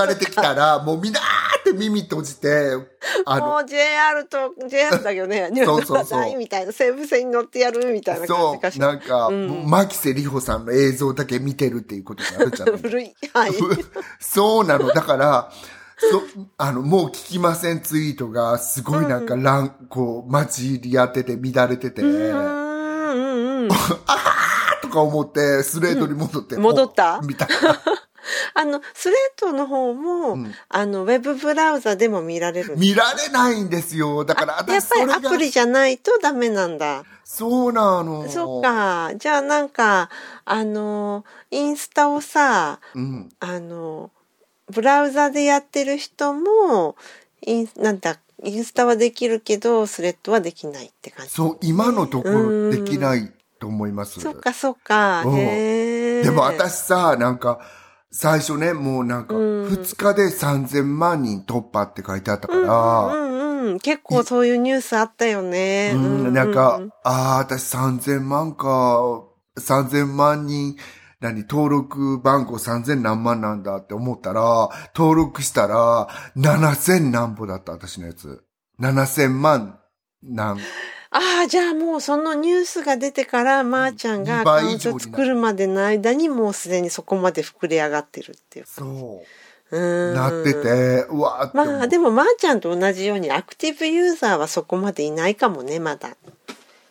[0.07, 1.23] れてきたら、もうみんなー
[1.59, 2.75] って耳閉じて、
[3.23, 8.87] あの、もう JR と JR だけどね、 そうそうそいみたいな、西武線に乗ってやるみたいな感そう、じかしら。
[8.87, 13.15] なんか、うん牧瀬里穂さんの映像だけ見てるっていうことになるじゃない 古い。
[13.31, 13.53] はい。
[14.19, 14.87] そうなの。
[14.87, 15.51] だから、
[15.99, 16.23] そ、
[16.57, 23.67] あの、もう聞きませんツイートが、すごいなんか、乱、こう、混じり合ってて、乱れてて、うーん、うん、うん。
[23.67, 23.75] と
[24.97, 27.19] か思って、スレートに戻って、うん戻った？
[27.19, 27.79] おみたいな。
[28.55, 32.75] あの、スレッドの方も、うんあの、ウェブブラウザでも見られる。
[32.77, 34.25] 見られないんですよ。
[34.25, 37.03] だからやっぱりアプリじゃないとダメなんだ。
[37.23, 38.27] そうなの。
[38.29, 38.63] そっ。
[38.63, 39.11] か。
[39.15, 40.09] じゃあなんか、
[40.43, 43.29] あの、インスタをさ、うん。
[43.39, 44.11] あの、
[44.69, 46.95] ブラウザでやってる人も、
[47.45, 51.31] インなんだ、インスタはできるけど、スレッドはできないって感じ。
[51.31, 54.19] そう、今のところできないと思います。
[54.19, 55.23] そっかそっか。
[55.25, 55.35] うん。
[55.35, 57.59] でも私さ、なんか、
[58.11, 63.79] 最初ね、もうなんか、うん2日で3000万人突破って書いてあったかうんら、うんうん。
[63.79, 65.91] 結構そういうニュースあったよね。
[65.93, 69.23] うん、なんか、ああ、私3000万か、
[69.59, 70.77] 3000万人、
[71.19, 78.43] 何、登録番号3000何万なんだって思ったら、登録したら、7000何歩だった、私のやつ。
[78.79, 79.79] 7000万
[80.23, 80.59] 何。
[81.11, 88.65] ああ、じゃあもうそのニュースが出てから、まー、ちゃんが2アカウン倍以上になト作るまでの間にもうすでにそこまで膨れ上がってるっていう。
[88.65, 89.25] そう
[89.71, 89.77] う。
[89.77, 90.15] ーん。
[90.15, 91.51] なってて、うわ。
[91.53, 96.15] まあでもまーちゃんと同じようにアクティブユーザーはそこまでいないかもね、まだ。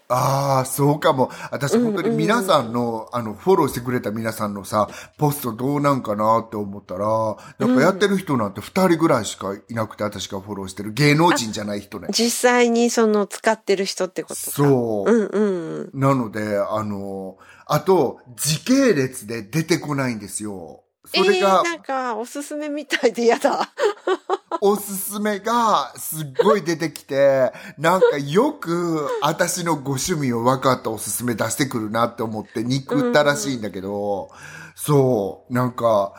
[0.09, 1.31] ああ、そうかも。
[1.51, 4.89] 私本当に皆さんの、あの、フォローしてくれた皆さんのさ、
[5.19, 12.09] ポストどうなんかなって思ったら、なんかやってる人なんて二人ぐらいしかいなくて、私がフォローしてる芸能人じゃない人ね。
[12.13, 14.41] 実際にその使ってる人ってことか。
[14.53, 15.11] そう。
[15.11, 16.01] うんうん。
[16.01, 20.83] なので、あの、あと、時系列で出てこないんですよ。
[21.07, 23.73] それがえー、、なんかおすすめみたいで嫌だ。
[24.61, 34.31] おすすめがすっごい出てきて、なんかよく私のご趣味を分かったおすすめ出してくるなって思って憎ったらしいんだけど、
[34.75, 36.15] そう、なんか、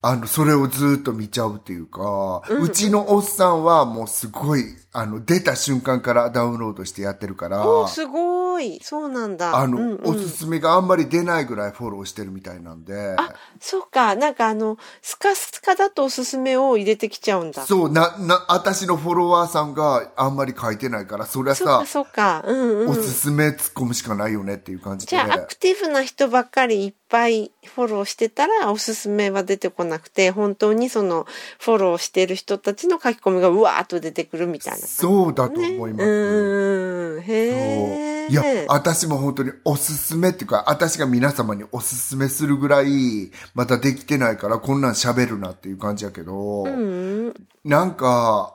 [0.00, 4.64] あの、それをずっと見ちゃうっていうか、うちのおっさんはもうすごい、
[4.98, 8.80] あの、出た瞬間からダウンロードしてやってるから、おーすごい。
[8.82, 9.56] そうなんだ。
[9.56, 14.16] あの、うんうんおすすめがあんまり出ないぐらいフォローしてるみたいなんで、あ、そうか。
[14.16, 17.64] なんかあの、スカスカだとおすすめを入れてきちゃうんだ。
[17.64, 22.44] そう、な、な、私のフォロワーさんがあんまり書いてないから、そりゃさそうか、、そうか。
[22.46, 22.90] うんうん。
[22.90, 25.10] おすすめ突っ込むしかないよねっていう感じで。
[25.10, 31.26] じゃあ、アクティブな人ばっかりいっぱいフォローしてたら、おすすめは出てこなくて、本当にその、
[31.58, 34.87] フォローしてる人たちの書き込みがうわーっと出てくるみたいな。
[34.88, 36.04] そうだと思います。
[36.04, 37.22] うーん。
[37.22, 47.34] へいや、私も本当におすすめっていうか、私が皆様におすすめするぐらい、まだできてないから、こんなん喋るなっていう感じやけど、うん。
[47.64, 48.54] なんか、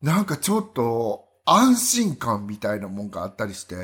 [0.00, 3.76] なんかちょっと、安心感みたいなもんがあったりして、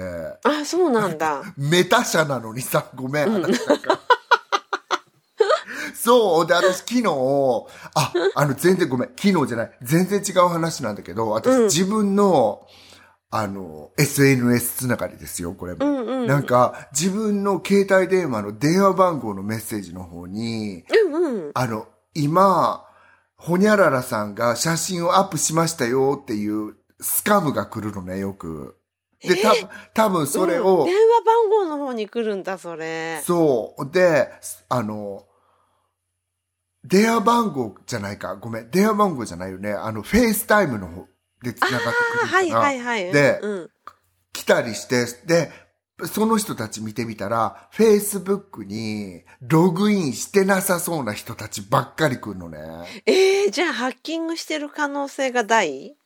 [0.45, 1.43] あ、そうなんだ。
[1.59, 3.49] メタ社なのにさ、ごめん、んか。
[5.99, 6.47] そう。
[6.47, 7.05] で、私昨日、
[7.95, 9.09] あ、 あの、全然ごめん。
[9.17, 9.79] 昨日じゃない。
[9.83, 12.63] 全然違う話なんだけど、私、うん自分の、
[13.31, 15.85] あの、SNS つながりですよ、これも。
[15.85, 16.27] うんうん。
[16.27, 21.51] なんか、自分の携帯電話の電話番号のメッセージの方に、うんうん。
[21.55, 22.85] あの、今、
[23.37, 28.77] ほにゃららさんが写真をアップしましたよっていう scam が来るのね、よく。
[29.21, 33.23] で、多分、多分それうんを、電話番号の方に来るんだ、それ。
[33.27, 33.91] そう。
[33.91, 34.29] で、
[34.69, 35.25] あの、
[36.89, 38.35] 電話番号じゃないか。
[38.37, 38.71] ごめん。
[38.71, 39.73] 電話番号じゃないよね。
[39.73, 41.07] あの、フェイスタイムの方
[41.43, 43.13] で繋がってくるあはいはいはい。
[43.13, 43.71] でうんうん
[44.33, 45.51] 来たりして、で、
[46.07, 52.59] その人たち見てみたら、Facebook にログインしてなさそうな人たちばっかり来るのね。
[53.05, 55.97] えー、じゃあハッキングしてる可能性が大？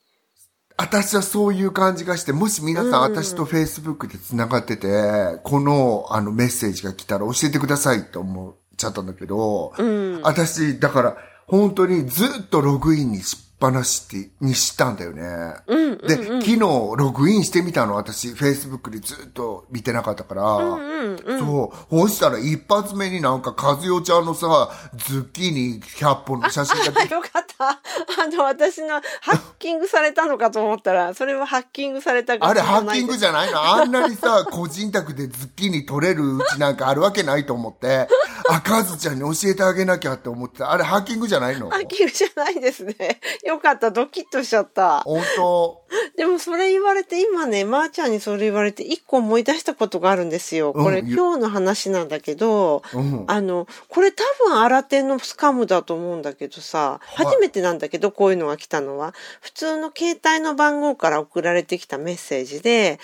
[0.77, 10.21] 私はそういう感じがして、もし皆さん、うん私と Facebook で繋がってて、この、あの、メッセージが来たら教えてくださいって思っちゃったんだけど、うん。
[10.23, 11.17] 私、だから、
[11.47, 15.23] 本当にずっとログインにしっぱなしって、にしたんだよね。
[15.67, 21.39] うんうんで、昨日ログインしてみたの、私、Facebook でずっと見てなかったから、うんうんうん。
[21.39, 22.07] そう。
[22.07, 27.69] そしたら一発目になんか、和代ちゃんのさ、ズッキーニ100本の写真が出あ、よかった。
[27.69, 33.63] あの、私のハッキングされたのかと思ったら、それはハッキングされたあれハッキングゃじゃないの？
[33.63, 38.09] あんなにさ、個人宅でズッキーニ取れるうちなんかあるわけないと思って、
[38.49, 40.71] あ、カズちゃんに教えてあげなきゃって思ってた。
[40.71, 41.69] あれハッキングじゃないの？
[41.69, 42.95] ハッキングじゃないですね。
[43.45, 43.91] よかった。
[43.91, 45.01] ドキッとしちゃった。
[45.01, 45.83] 本当？
[46.17, 50.73] でもそれ言われて、今ね、まー、ちゃんにそれ言われて、一個思い出したことがあるんですよ。
[50.73, 53.25] これ、うん今日の話なんだけど、うん。
[53.27, 62.99] あの、これ多分新手のスカムだと思うんだけどさ、はい初めてなんだけど、こういうのが来たのは、普通の携帯の番号から送られてきたメッセージで、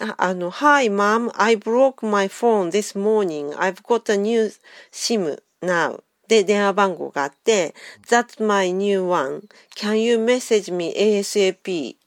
[0.00, 3.54] ああの、Hi mom, I broke my phone this morning.
[3.56, 4.50] I've got a new
[4.92, 6.02] SIM now.
[6.28, 7.74] で、電話番号があって、
[8.08, 9.42] That's my new one.
[9.76, 11.94] Can you message me ASAP?
[11.94, 11.98] っ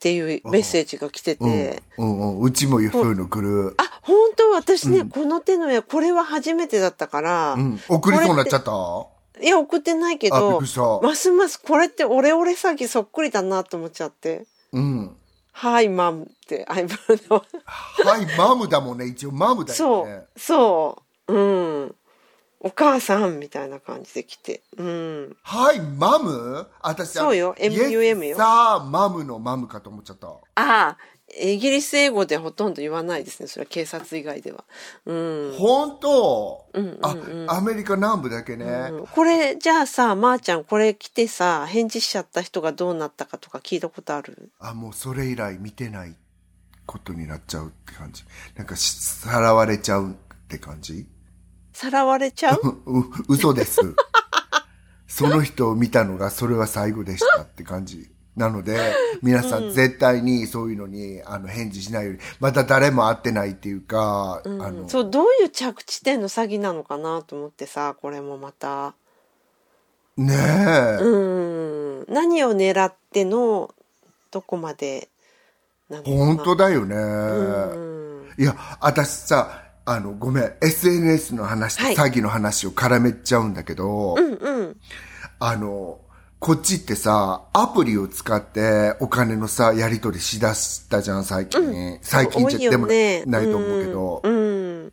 [0.00, 2.42] っていうメッセージが来てて、うん、うん、うん。
[2.42, 3.74] うちもそういうの来る。
[3.76, 7.80] あ、本当私ね、この手の絵、これは初めてだったから、うん。
[7.86, 8.70] 送りそうになっちゃった？
[9.42, 10.58] いや、送ってないけど。
[11.02, 14.46] ますますこれってオレオレ詐欺そっくりだなと思っちゃって。
[14.72, 15.16] うん。
[15.52, 16.94] はい、マムって、アイブ
[17.28, 17.44] の。
[17.64, 19.06] はい、マムだもんね。
[19.06, 21.38] 一応マムだよそねう。、そう、う
[21.86, 21.94] ん。
[22.62, 24.62] お母さんみたいな感じで来て。
[24.76, 25.36] うん。
[25.42, 26.66] はい、マム？
[26.82, 30.28] 私、そうよ MUM よさあ、マムのマムかと思っちゃった。
[30.28, 30.98] ああ、
[31.38, 33.46] イギリス英語でほとんど言わないですね。
[33.46, 34.64] それは警察以外では。
[35.06, 35.54] うん。
[35.58, 38.64] 本当、うんうんうんあ、アメリカ南部だけね。
[38.64, 44.50] うんこれ、じゃあさ、まー、ちゃん、これ来てさ、返事しちゃった人がどうなったかとか聞いたことある？
[44.58, 46.16] あ、もうそれ以来見てない
[46.86, 48.24] ことになっちゃうって感じ。
[48.56, 50.14] なんかし、さらわれちゃうっ
[50.48, 51.06] て感じ？
[51.72, 52.60] さらわれちゃう？
[52.86, 53.80] う、嘘です。
[55.06, 58.10] その人を見たのが、それは最後でしたって感じ。
[58.40, 58.78] なので、
[59.20, 68.94] 皆さん絶対にそういうのに、あの、返事しないように、また誰も会ってないっていうか、あの、そう、どういう着地点の詐欺なのかなと思ってさ、これもまた。
[70.16, 72.06] ねえ、うん。
[72.08, 73.74] 何を狙っての、
[74.30, 75.08] どこまで、
[76.04, 76.96] 本当だよね。
[76.96, 78.34] うん。
[78.38, 84.76] いや、私さ、あの、ごめん、SNS の話とはい詐欺の話を絡めちゃうんだけど、うんうん。
[85.40, 85.98] あの、
[86.40, 91.98] こっちってさ、アプリを使ってお金のさ、やり取りしだしたじゃん、最近。
[92.00, 93.24] 最近多いよじゃでもね。
[93.26, 94.32] ないと思うけど、うん。
[94.32, 94.36] う
[94.86, 94.92] ん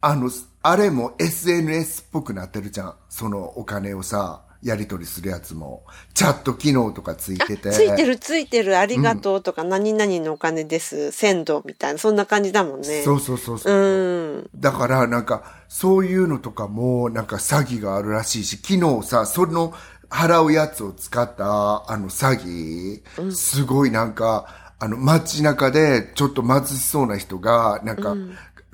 [0.00, 0.30] あの、
[0.62, 2.94] あれも SNS っぽくなってるじゃん。
[3.08, 5.84] そのお金をさ、やり取りするやつも。
[6.14, 7.70] チャット機能とかついてて。
[7.70, 13.02] ついてるついてる、ありがとうとか、何々のお金です、鮮度みたいな、そんな感じだもんね。
[13.02, 13.72] そうそうそうそう。
[13.72, 14.50] うん。
[14.54, 19.74] だからなんか、そういうのとかもなんか詐欺があるらしいし、昨日さ、その
[20.10, 28.14] 払うやつを使ったあの詐欺、すごいなんか、あの街中でちょっと貧しそうな人が、なんか、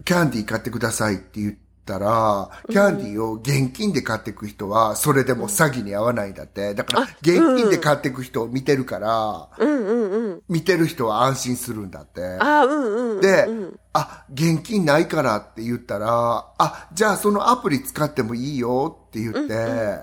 [0.05, 1.55] キャンディー買ってくださいって言っ
[1.87, 6.75] たら、キャンディーを現金で買っていく人は、それでも詐欺に合わないんだって。
[6.75, 10.43] だから、現金で買っていく人を見てるから、うんうんうん。
[10.49, 12.23] 見てる人は安心するんだって。
[12.39, 13.21] ああ、うんうん。
[13.21, 13.49] で、
[13.95, 20.01] あ、現金ないからって言ったら、あ、じゃあそのアプリ使ってもいいよって言って、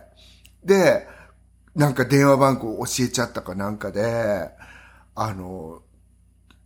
[0.64, 1.08] で、
[1.76, 4.50] なんか電話番号教えちゃったかなんかで、
[5.16, 5.82] あの、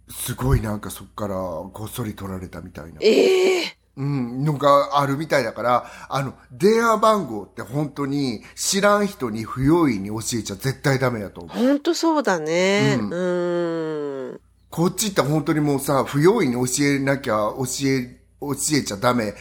[0.09, 2.99] すごいなんかそっからごっそり取られたみたいな。
[3.01, 11.57] ええうん、のがあるみたいだから、あの、電話番号って本当に知らん人に不用意に教えちゃ絶対ダメやと思う。
[11.57, 12.97] ほんとそうだね。
[12.99, 14.31] ううん。
[14.33, 14.39] ん。
[14.69, 19.33] こっちって本当にもうさ、不用意に教えなきゃ、教え、教えちゃダメ。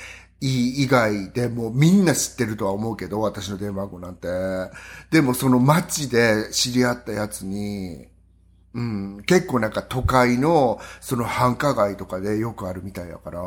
[0.44, 4.28] いい以外でもみんな知ってるとは思うけど、私の電話番号なんて。
[5.10, 8.08] でもその街で知り合ったやつに、
[8.74, 13.40] うん、結構なんか都会のその繁華街とかでよくあるみたいやから、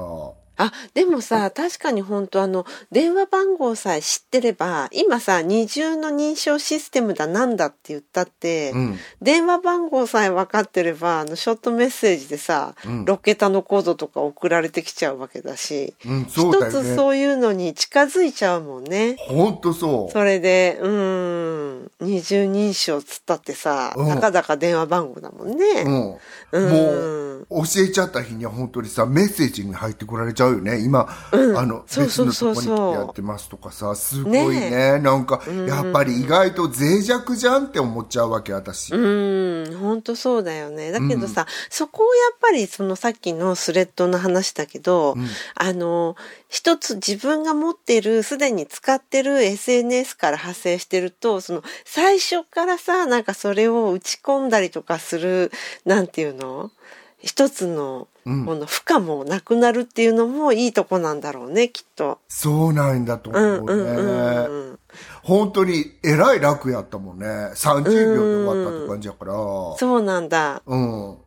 [0.57, 16.71] あ、でもさ、確かに本当あの、電話番号さえ知ってれば、今さ、二重の認証システムだなんだって言ったって、うん、電話番号さえ分かってれば、あの、ショートメッセージでさ、うん6桁のコードとか送られてきちゃうわけだし、うん、一ね。
[16.71, 19.15] つそういうのに近づいちゃうもんね。
[19.19, 20.11] 本当そう。
[20.11, 25.83] それで、うん、二重認証つったってさ、うんたかだか電話番号だもんね。
[25.85, 26.17] うん。
[26.51, 27.07] うん
[27.49, 30.79] もう、教えちゃった日には本当にさ、メッセージに入ってこられちゃうよね。
[30.79, 34.69] 今、あの、そう別のそうそうそうとこにやってますとかさ、すごいね。
[34.69, 38.93] ねなんか、やっぱり意外と脆弱じゃんって思っちゃうわけ、私。
[38.93, 40.91] うん、本当そうだよね。
[40.91, 45.15] だけどさ、そこをやっぱりそのさっきのスレッドの話だけど、
[45.55, 46.15] あの、
[46.49, 55.51] 一つ自分が持ってる、すでに使ってる SNS から派生してると、その最初からさ、なんかそれを打ち込んだりとかする、
[55.85, 56.71] なんていうの？
[57.19, 62.19] 一つの、うんこの負荷もなくなるっていうのもいいとこなんだろうね、きっと。
[62.27, 63.89] そうなんだとうん思うね。
[63.89, 64.79] うんうんうん。
[65.23, 67.25] 本当に、えらい楽やったもんね。
[67.25, 69.33] 30秒で終わったって感じやから。
[69.77, 70.61] そうなんだ。
[70.65, 71.17] うん。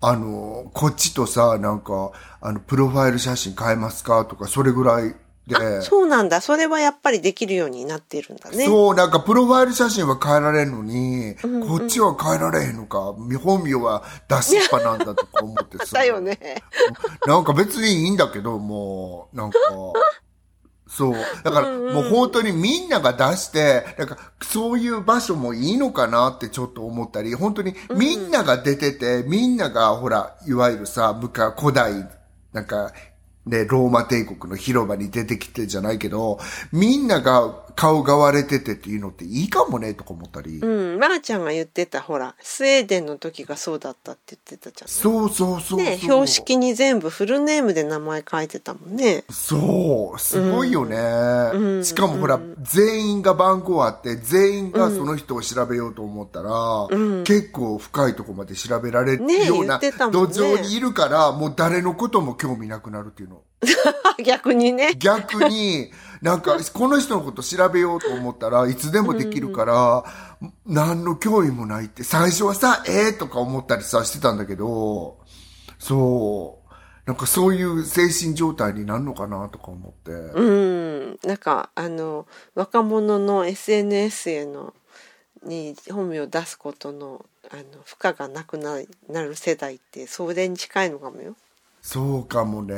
[0.00, 2.10] あの、こっちとさ、なんか、
[2.40, 5.14] あの、プロファイル写真変えますかとか、それぐらい
[5.50, 5.82] で。
[5.82, 6.40] そうなんだ。
[6.40, 8.64] それはやっぱりできるようになっているんだね。
[8.64, 11.36] そう、なんかプロファイル写真は変えられんのに、
[11.68, 15.98] こっちは変えられへんのか、本名は出しっぱなんだとか思ってさ。
[15.98, 16.62] だよね。
[17.26, 19.58] なんか別にいいんだけど、もう、なんか、
[20.90, 21.14] そう。
[21.44, 31.92] だから、もう本当にみんなが出して、なんか、そういう場所もいいのかなってちょっと思ったり、本当にみんなが出てて、みんなが、ほら、いわゆるさ、昔、古代、
[32.52, 32.92] なんか、
[33.46, 36.38] ね、ローマ帝国の広場に出てきてじゃないけど、
[36.72, 40.58] みんなが顔が割れててっていうのっていいかもねとか思ったり。
[40.58, 40.98] うん。
[40.98, 44.88] まー、ちゃんが言ってた、ほら、スウェーデンの時がそうだったって言ってたじゃん。
[44.88, 45.78] そうそうそう。
[45.78, 49.24] ね、標識に全部フルネームで名前書いてたもんね。
[49.30, 50.98] そう、すごいよね。
[51.54, 56.86] うんしかもほら、全員が番号あって、全員がその人を調べようと思ったら、
[57.24, 59.86] 結構深いところまで調べられるねような土
[60.26, 63.40] 壌にいるから、もう誰のことも興味なくなるっていうの。
[64.24, 64.94] 逆にね。
[64.96, 65.90] 逆に、
[66.22, 70.04] なんか、この人のこと調べようと思ったらいつでもできるから、
[70.66, 75.18] 何の興味もないって、最初はさ、ええとか思ったりさ、してたんだけど、
[75.78, 76.70] そう、
[77.06, 80.12] なんかそういう精神状態になるのかなとか思って。
[80.12, 81.18] うん。
[81.24, 84.74] なんか、あの、若者の SNS への、
[85.42, 91.34] に本名を出すことの、あの、負荷がなくななる世代って、それに近いのかもよ。
[91.82, 92.74] そうかもね。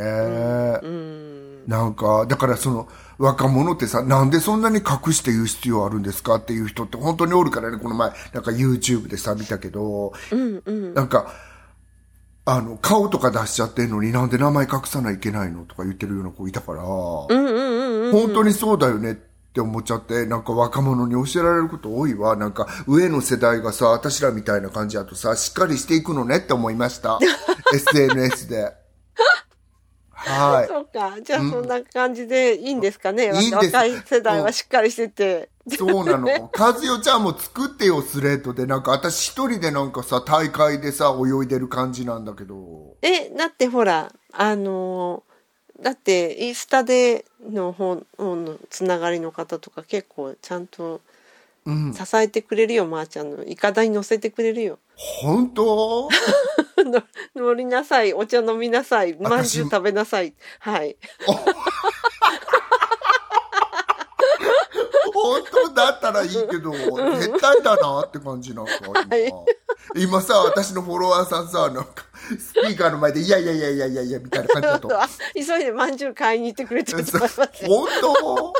[0.83, 1.67] うん。
[1.67, 2.89] なんか、だからその、
[3.19, 6.37] 若者ってさ、なんでそんなに隠して言う必要あるんですか？
[6.37, 10.95] っていう人って本当におるからね、この前、なんか YouTube でさ、見たけど、うんうん。
[10.95, 11.33] なんか、
[12.45, 15.65] あの、顔とか出しちゃってんのになんで名前隠さないといけないの？
[15.65, 16.83] とか言ってるような子いたから。
[16.83, 17.29] 本
[18.35, 22.35] 当にそうだよねって思っちゃって、なんか若者に教えられること多いわ。
[22.37, 27.19] なんか、上の世代がさ、私らみたいな感じだとさ、しっかりしていくのねって思いました。
[27.73, 28.82] SNS で。
[30.11, 30.69] はい。
[30.69, 31.21] そうか。
[31.21, 33.33] じゃあそんな感じでいいんですかね。
[33.35, 35.49] いいん若い世代はしっかりしてて。
[35.77, 36.51] そうなの。
[36.57, 38.67] 和代ちゃんも作ってよ、スレッドで。
[38.67, 42.97] なんか私一人でなんかさ、大会でさ、泳いでる感じなんだけど。
[43.03, 45.33] え、だってほら、あのー
[45.83, 51.01] だってインスタでの方のつながりの方とか結構ちゃんと
[51.65, 51.95] うん。
[51.95, 53.45] 支えてくれるよ、まー、ちゃんの。
[53.45, 54.81] いかだに乗せてくれるよ。
[54.97, 56.09] 本当？
[56.93, 57.03] の
[57.35, 60.35] 乗りなさい、お茶飲みなさい、まんじゅう私食べなさい。
[60.61, 60.97] はい。
[65.15, 69.01] 本当だったらいいけど、絶対だなって感じなんか、今。
[69.95, 72.05] 今さ、私のフォロワーさんさ、なんか、
[72.39, 74.89] スピーカーの前で、いやいやいやいやいやいや、みたいな感じだと。
[75.01, 77.49] あ急いでまんじゅう買いに行ってくれてると思いますよ。
[77.69, 78.53] 本当？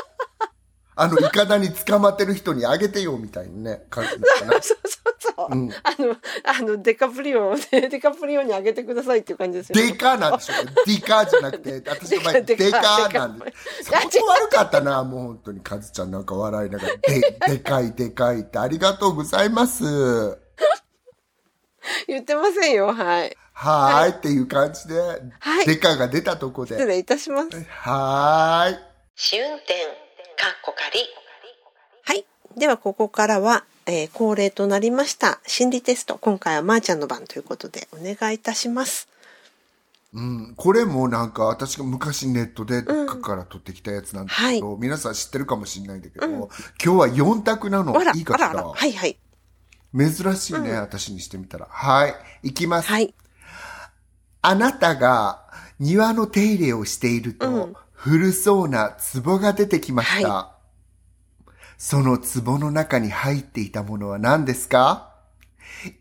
[0.95, 4.61] あの、イカダに捕まってる人にあげてよ、みたいなね、感じなのかな。
[4.63, 5.47] そうそうそう。
[5.51, 9.91] うんあの、あの、デカプリオ デカプリオにあげてくださいっていう感じですよね。
[9.91, 10.53] デカなんでしょ
[10.85, 13.53] デカじゃなくて、 私の前でデデカカなんで。
[13.83, 19.83] そこ悪かったな、もう本当に、カズちゃんなんか笑いながら、で、でかいでかいってありがとうございます。
[22.07, 23.37] 言ってませんよ、はい。
[23.53, 24.99] はーいっていう感じで、
[25.39, 26.75] はいデカが出たとこで。
[26.75, 27.49] 失礼いたします。
[27.69, 28.79] はーい。
[29.15, 29.59] 試運
[30.43, 30.99] 転かっこ仮
[32.03, 32.25] はい。
[32.59, 36.17] では、ここからは、えー恒例となりました心理テスト。
[36.17, 39.07] 今回はまーちゃんの番ということで、お願いいたします。
[40.13, 46.47] うん、これもなんか私が昔ネットでどっかから取ってきたやつなんですけど、皆さん知ってるかもしれないんだけど、今
[46.79, 48.49] 日は4択なのあら、いいかしら？
[48.49, 49.17] はいはい。
[49.97, 51.67] 珍しいね、私にしてみたら。
[51.69, 52.15] はい。
[52.43, 52.89] いきます。
[52.89, 53.13] はい。
[54.41, 55.41] あなたが
[55.79, 60.27] 庭の手入れをしていると、うん古そうな壺が出てきました。
[60.27, 60.55] は
[61.77, 65.13] その壺の中に入っていたものは何ですか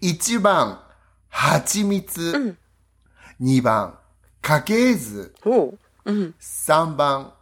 [0.03, 0.83] ?1 番、
[1.29, 2.57] 蜂蜜。
[3.41, 3.97] 2番、
[4.41, 5.33] 家系図。
[5.47, 5.79] おう。
[6.07, 6.35] うん。
[6.41, 7.35] 3番、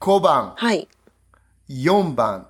[0.00, 0.54] 小判。
[0.56, 0.88] はい。
[1.68, 2.48] 4番、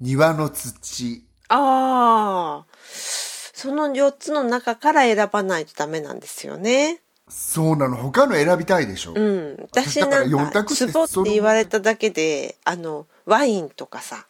[0.00, 1.24] 庭の土。
[1.48, 2.66] ああ。
[2.84, 7.01] その4つの中から選ばないとダメなんですよね。
[7.32, 7.96] そうなの。
[7.96, 9.14] 他の選びたいでしょ。
[9.14, 9.56] うん。
[9.70, 14.26] 私だから4なんか、ツボって言われただけで、あの、ワインとかさ、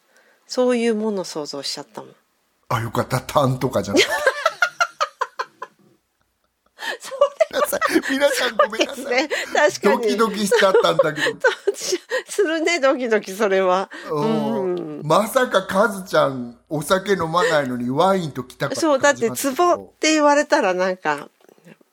[0.47, 2.15] そういうものを想像しちゃったもん。
[2.69, 3.19] あ、よかった。
[3.19, 4.09] タンとかじゃなくて。
[7.53, 7.79] 皆さん、
[8.09, 9.05] 皆さんごめんなさい。
[9.05, 10.01] ね、確かに。
[10.01, 11.39] ドキドキしちゃったんだけど。
[11.75, 13.91] するね、ドキドキ、それは。
[14.11, 14.53] うん
[15.03, 21.29] まさかカズちゃんお酒飲まないのにワインと来たかそう、だって、ツボって言われたらなんか、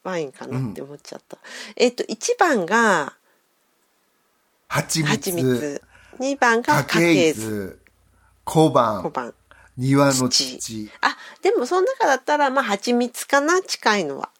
[0.03, 1.38] ワインかなって思っちゃった。
[1.76, 3.14] えっと、1番が
[4.68, 5.82] 蜂蜂蜜蜜。
[6.18, 7.40] 2番が家家系系図。
[7.40, 7.80] 図
[8.44, 9.34] 小5判番。
[9.76, 14.30] 庭の土土あ、でもその中だったら、まあ、蜂蜜かな、近いのは。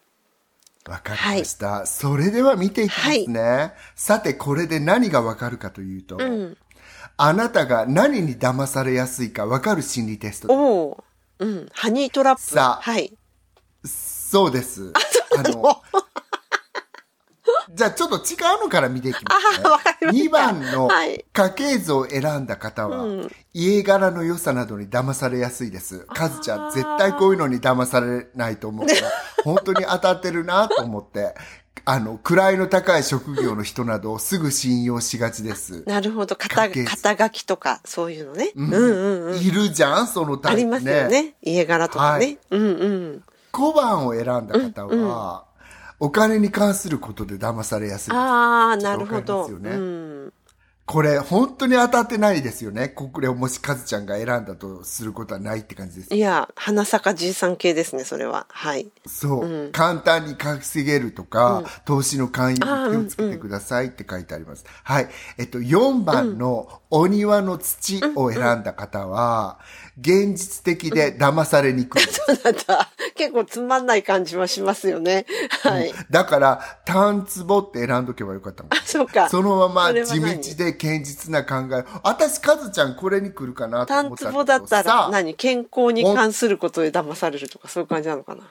[0.87, 6.57] わかりました、それでは見ていきますね、さてこれで何がわかるかというと、うん。
[7.17, 11.05] あなたが何に騙されやすいかわかる心理テストおお。
[11.39, 11.69] うん。
[11.73, 12.43] ハニートラップ。
[12.43, 13.13] さあはい。
[14.31, 14.93] そうです。
[15.37, 15.83] あの、
[17.75, 19.65] じゃあちょっと違うのから見ていきますね。
[19.65, 26.07] あわかりました2番のはい家系図を選んだ方は、うん家柄の良さなどに騙されやすいです。
[26.15, 29.01] カズちゃん、絶対こういうのに騙されないと思うから、
[29.43, 31.35] 本当に当たってるなと思って。
[31.85, 35.83] あの、位の高い職業の人などをすぐ信用しがちです。
[35.87, 36.37] なるほど。
[36.37, 38.53] 肩、肩書きとか、そういうのね。
[38.55, 39.39] うんうんうん。
[39.39, 41.35] いるじゃんそのタイプありますよね。
[41.43, 42.27] 家柄とかね。
[42.27, 43.25] はいうんうん。
[43.53, 45.45] 小判を選んだ方は、
[45.99, 48.15] お金に関することで騙されやすい。
[48.15, 49.45] ああ、なるほわど。
[49.45, 50.33] かりますよねうん。
[50.91, 52.89] これ、本当に当たってないですよね。
[52.89, 56.13] これをもしカズちゃんが選んだとすることはないって感じです。
[56.13, 58.47] いや、花坂じいさん系ですね、それは。
[58.49, 58.91] はい。
[59.07, 64.65] そう、簡単に稼げるとか、投資の勧誘に気をつけてくださいって書いてあります。
[64.83, 65.09] はい。
[65.39, 69.61] えっと、4番のお庭の土を選んだ方は、
[69.99, 72.03] 現実的で騙されにくい。
[72.11, 72.91] そうなんだ。
[73.15, 75.27] 結構つまんない感じはしますよね。
[75.63, 75.93] はい。
[76.11, 78.71] だから、単壺って選んどけばよかったの。
[78.85, 79.29] そうか。
[79.29, 81.85] そのまま地何道で堅実な考え。
[82.03, 85.35] 私、カズちゃんこれに来るかなと思単ったん壺だったら何？
[85.35, 88.43] 健康に関することで騙されるとかそういう感じなのかな？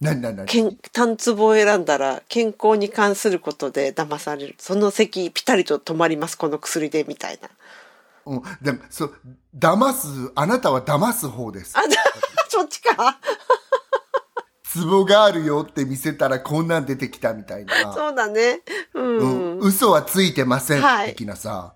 [0.00, 0.46] 何何何？
[0.46, 7.48] 健単壺を選んだら健康に関することで騙されるその席ピタリと止まりますこの薬でみたいな
[8.26, 8.42] うん。
[8.60, 9.14] でも、そう、
[9.56, 11.76] 騙す、あなたは騙す方です。
[11.76, 11.82] あ
[12.48, 13.18] そっちか
[14.74, 17.92] 壺があるよって見せたらこんなん出てきたみたいな。
[17.92, 18.60] そうだね
[18.94, 19.24] うん、う
[19.56, 21.74] ん、嘘はついてません、はい的なさ。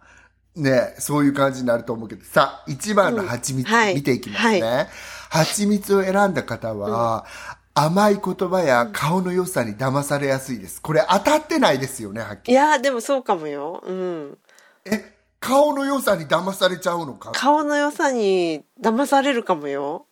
[0.55, 2.25] ねそういう感じになると思うけど。
[2.25, 4.61] さあ、1番の蜂蜜、うんはい見ていきますね。
[4.63, 4.87] は
[5.29, 7.27] 蜂蜜を選んだ方は、
[7.75, 10.81] 甘い言葉や顔の良さに騙されやすいです。
[10.81, 12.53] これ当たってないですよね、はっきり。
[12.55, 14.39] いやーでもそうかもようん
[14.87, 15.16] え、
[15.47, 17.31] 顔の良さに騙されちゃうのか？
[17.33, 20.07] 顔の良さに騙されるかもよ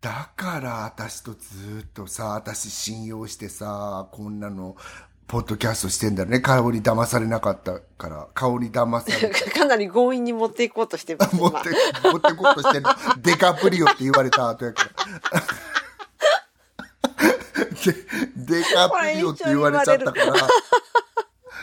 [0.00, 4.74] だから私とずっとさ、私信用してさ、こんなの、
[5.28, 6.40] ポッドキャストしてんだよね。
[6.40, 8.26] 顔に騙されなかったから。
[8.34, 9.50] 顔に騙されて。
[9.56, 11.70] かなり強引に持っていこうとしてます 持って、
[12.02, 12.90] 持ってこうとしてるの。
[13.18, 14.90] デカプリオって言われた後やか
[15.32, 15.42] ら。
[18.36, 20.34] デデカプリオって言われちゃったから。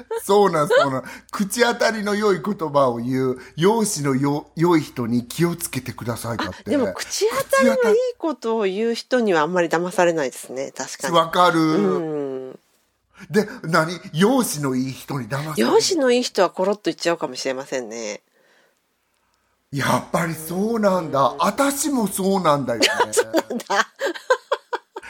[0.23, 1.03] そうなんそうなん。
[1.31, 6.69] 口当たりの良い言葉を言う、容姿のよ良い人に気をつけてくださいだって。
[6.69, 11.97] でも口当たりのいいことを言う人にはあんまり騙されないですね確かにわかる、う
[12.51, 12.59] ん
[13.29, 13.99] で、何？
[14.13, 15.61] 容姿のいい人に騙される？
[15.61, 18.21] 容姿のいい人はコロッと言っちゃうかもしれませんね
[19.71, 21.35] やっぱりそうなんだ。
[21.37, 22.87] 私もそうなんだよね。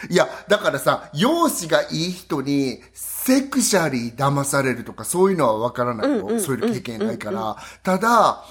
[0.09, 6.39] いや、だからさ、容姿がいい人に、セクシャリー騙されるとか、そういうのはわからないよ。
[6.39, 7.57] そういう経験ないから。
[7.83, 8.45] ただ、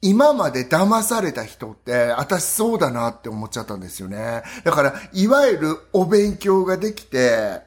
[0.00, 4.42] 今まで騙された人って、私そうだなって思っちゃったんですよね。
[4.64, 7.60] だから、いわゆるお勉強ができて、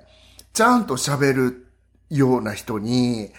[0.53, 1.67] ちゃんと喋る
[2.09, 3.31] ような人に、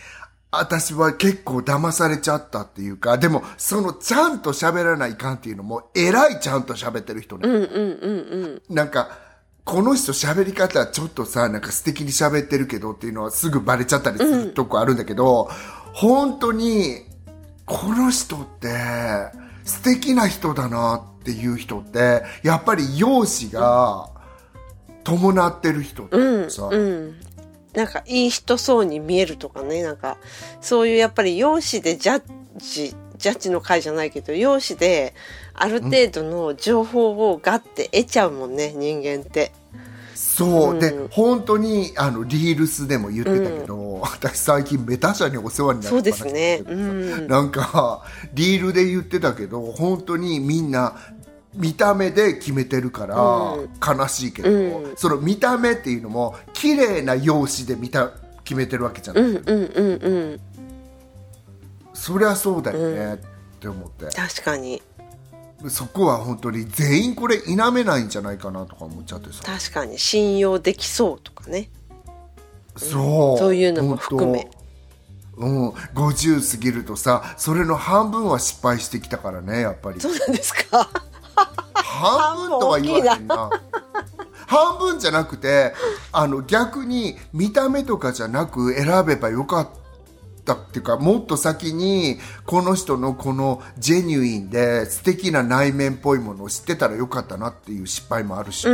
[0.50, 8.60] 私は結構騙されちゃったっていうか、でも、そのちゃんと喋らないかんっていうのも、偉いちゃんと喋ってる人ね。
[8.70, 9.25] なんか、
[9.66, 15.50] この人喋り方ちょっとさ、なんか素敵に喋ってるけどっていうのはすぐバレちゃったりするとこあるんだけど、
[15.92, 17.02] 本当に、
[17.64, 18.68] この人って
[19.64, 24.08] 素敵な人だなっていう人って、やっぱり容姿が
[25.02, 27.16] 伴ってる人ってさ、うん。
[27.74, 30.16] なんかいい人そうに見えるとかねなんか
[30.62, 32.22] そういうやっぱり容姿でジャッ
[32.56, 35.14] ジジャッジの回じゃないけど容姿で
[35.54, 39.52] ある程度の情報をガッて得ちゃうもんね、人間って。
[40.14, 46.62] そう、で本当にあのリールスでも言ってたけど、私最近メタ社にお世話になってそうですね。
[46.66, 47.26] うん。
[47.26, 48.04] なんか
[48.34, 50.94] リールで言ってたけど本当にみんな
[51.54, 53.16] 見た目で決めてるから
[53.94, 58.10] 悲しいけど、その見た目っていうのも綺麗な容姿で見た
[58.44, 60.40] 決めてるわけじゃない、うんうんうんうん
[61.96, 63.18] そりゃそうだよねっ
[63.58, 64.82] て思って、確かに。
[65.68, 69.42] そこは本当に全員これ否めないんじゃないかなとか思っちゃってさ。
[69.44, 71.70] 確かに信用できそうとかね。
[72.76, 74.48] そうそういうのも含め。
[75.38, 80.00] うん、50過ぎるとさそれの半分は失敗してきたからねやっぱり。
[80.00, 80.88] そうなんですか。
[81.74, 83.50] 半分とは言わへんな。
[84.46, 85.74] 半分じゃなくて
[86.12, 89.85] あの逆に見た目とかじゃなく選べばよかった
[90.54, 98.66] っていうかもっと先にこの人のこのジェニュインで素敵な内面っぽいものを知ってたらよかったなっていう失敗もあるし、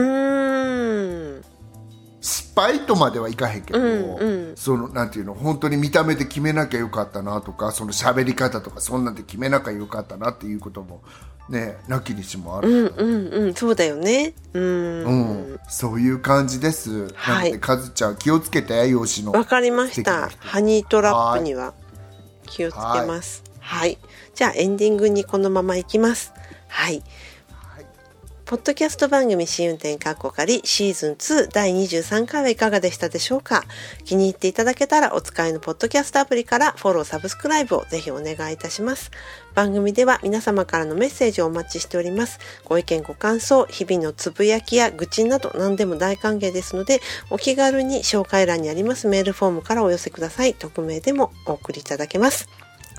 [2.23, 4.57] 失敗とまではいかへんけど、うんうん。
[4.57, 11.03] そのなんていうの本当に見た目で決めなきゃよかったなとかその喋り方とかそんなんで決めなきゃよかったなっていうことも
[11.49, 14.35] ねなきにしもあるうんうんうんそうだよね。
[14.55, 14.63] うん。
[14.63, 15.11] う
[15.55, 17.13] ん、そういう感じです。
[17.15, 17.45] はい。
[17.45, 19.33] なので、かずちゃん気をつけて、養子の。
[19.33, 20.31] わかりました。
[20.39, 21.75] ハニートラップには
[22.47, 23.43] 気をつけます。
[23.59, 23.99] はい、
[24.35, 26.33] じゃあエンディングにこのままいきます。
[26.35, 26.43] はい
[26.73, 27.03] はい
[28.53, 33.65] ポッドキャスト番組試運転カッコ仮シーズン2第23回はいかがでしたでしょうか？
[34.05, 39.11] 気に入っていただけたらお使いのポッドキャストアプリからフォロー、サブスクライブをぜひお願いいたします。
[39.55, 42.41] 番組では皆様からのメッセージをお待ちしております。
[42.67, 47.01] ご意見、ご感想、日々のつぶやきや愚痴など何でも大歓迎ですので、
[47.31, 50.53] お気軽に紹介欄にありますメールフォームからお寄せください。
[50.53, 52.51] 匿名でもお送りいただけます。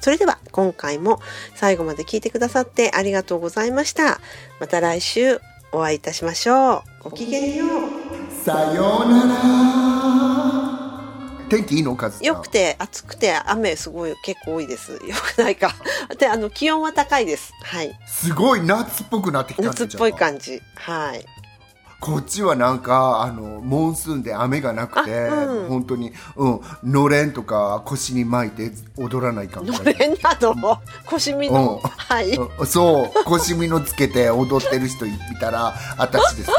[0.03, 1.21] それでは今回も
[1.55, 4.19] 最後まで聞いてくださってありがとうございました。
[4.59, 5.39] また来週
[5.71, 6.83] お会いいたしましょう。
[7.03, 7.69] ごきげんよう。
[8.43, 9.33] さようなら
[11.47, 14.91] 天気いいのカズさんよくて暑くて雨すごい結構多いです。
[14.91, 14.99] よ
[15.35, 15.73] くないか。
[16.19, 17.53] で、あの気温は高いです。
[17.63, 17.97] はい。
[18.05, 20.61] すごい夏っぽくなってきた夏っぽい感じ。
[20.75, 21.25] はい。
[22.03, 30.53] こっちはなんか、あの、モンスーンで雨がなくて、あうん本当に、うん、のれんとか腰に巻いて踊らないかんのれんなど、
[31.05, 32.31] 腰身の、うんはい。
[32.31, 36.51] うんそう、腰みのつけて踊ってる人いたら、私です。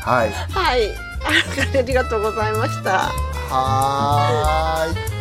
[0.00, 0.30] はい。
[0.30, 0.88] はい。
[1.76, 3.10] ありがとうございました。
[3.50, 5.17] はーい。